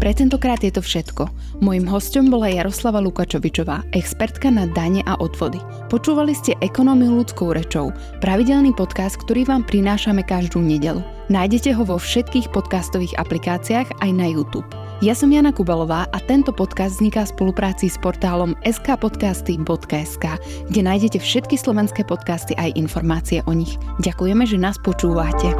[0.00, 1.28] Pre tentokrát je to všetko.
[1.60, 5.60] Mojím hostom bola Jaroslava Lukačovičová, expertka na dane a odvody.
[5.92, 7.92] Počúvali ste Ekonómiu ľudskou rečou,
[8.24, 11.04] pravidelný podcast, ktorý vám prinášame každú nedelu.
[11.28, 14.64] Nájdete ho vo všetkých podcastových aplikáciách aj na YouTube.
[15.04, 20.24] Ja som Jana Kubalová a tento podcast vzniká v spolupráci s portálom skpodcasty.sk,
[20.72, 23.76] kde nájdete všetky slovenské podcasty aj informácie o nich.
[24.00, 25.52] Ďakujeme, že nás počúvate.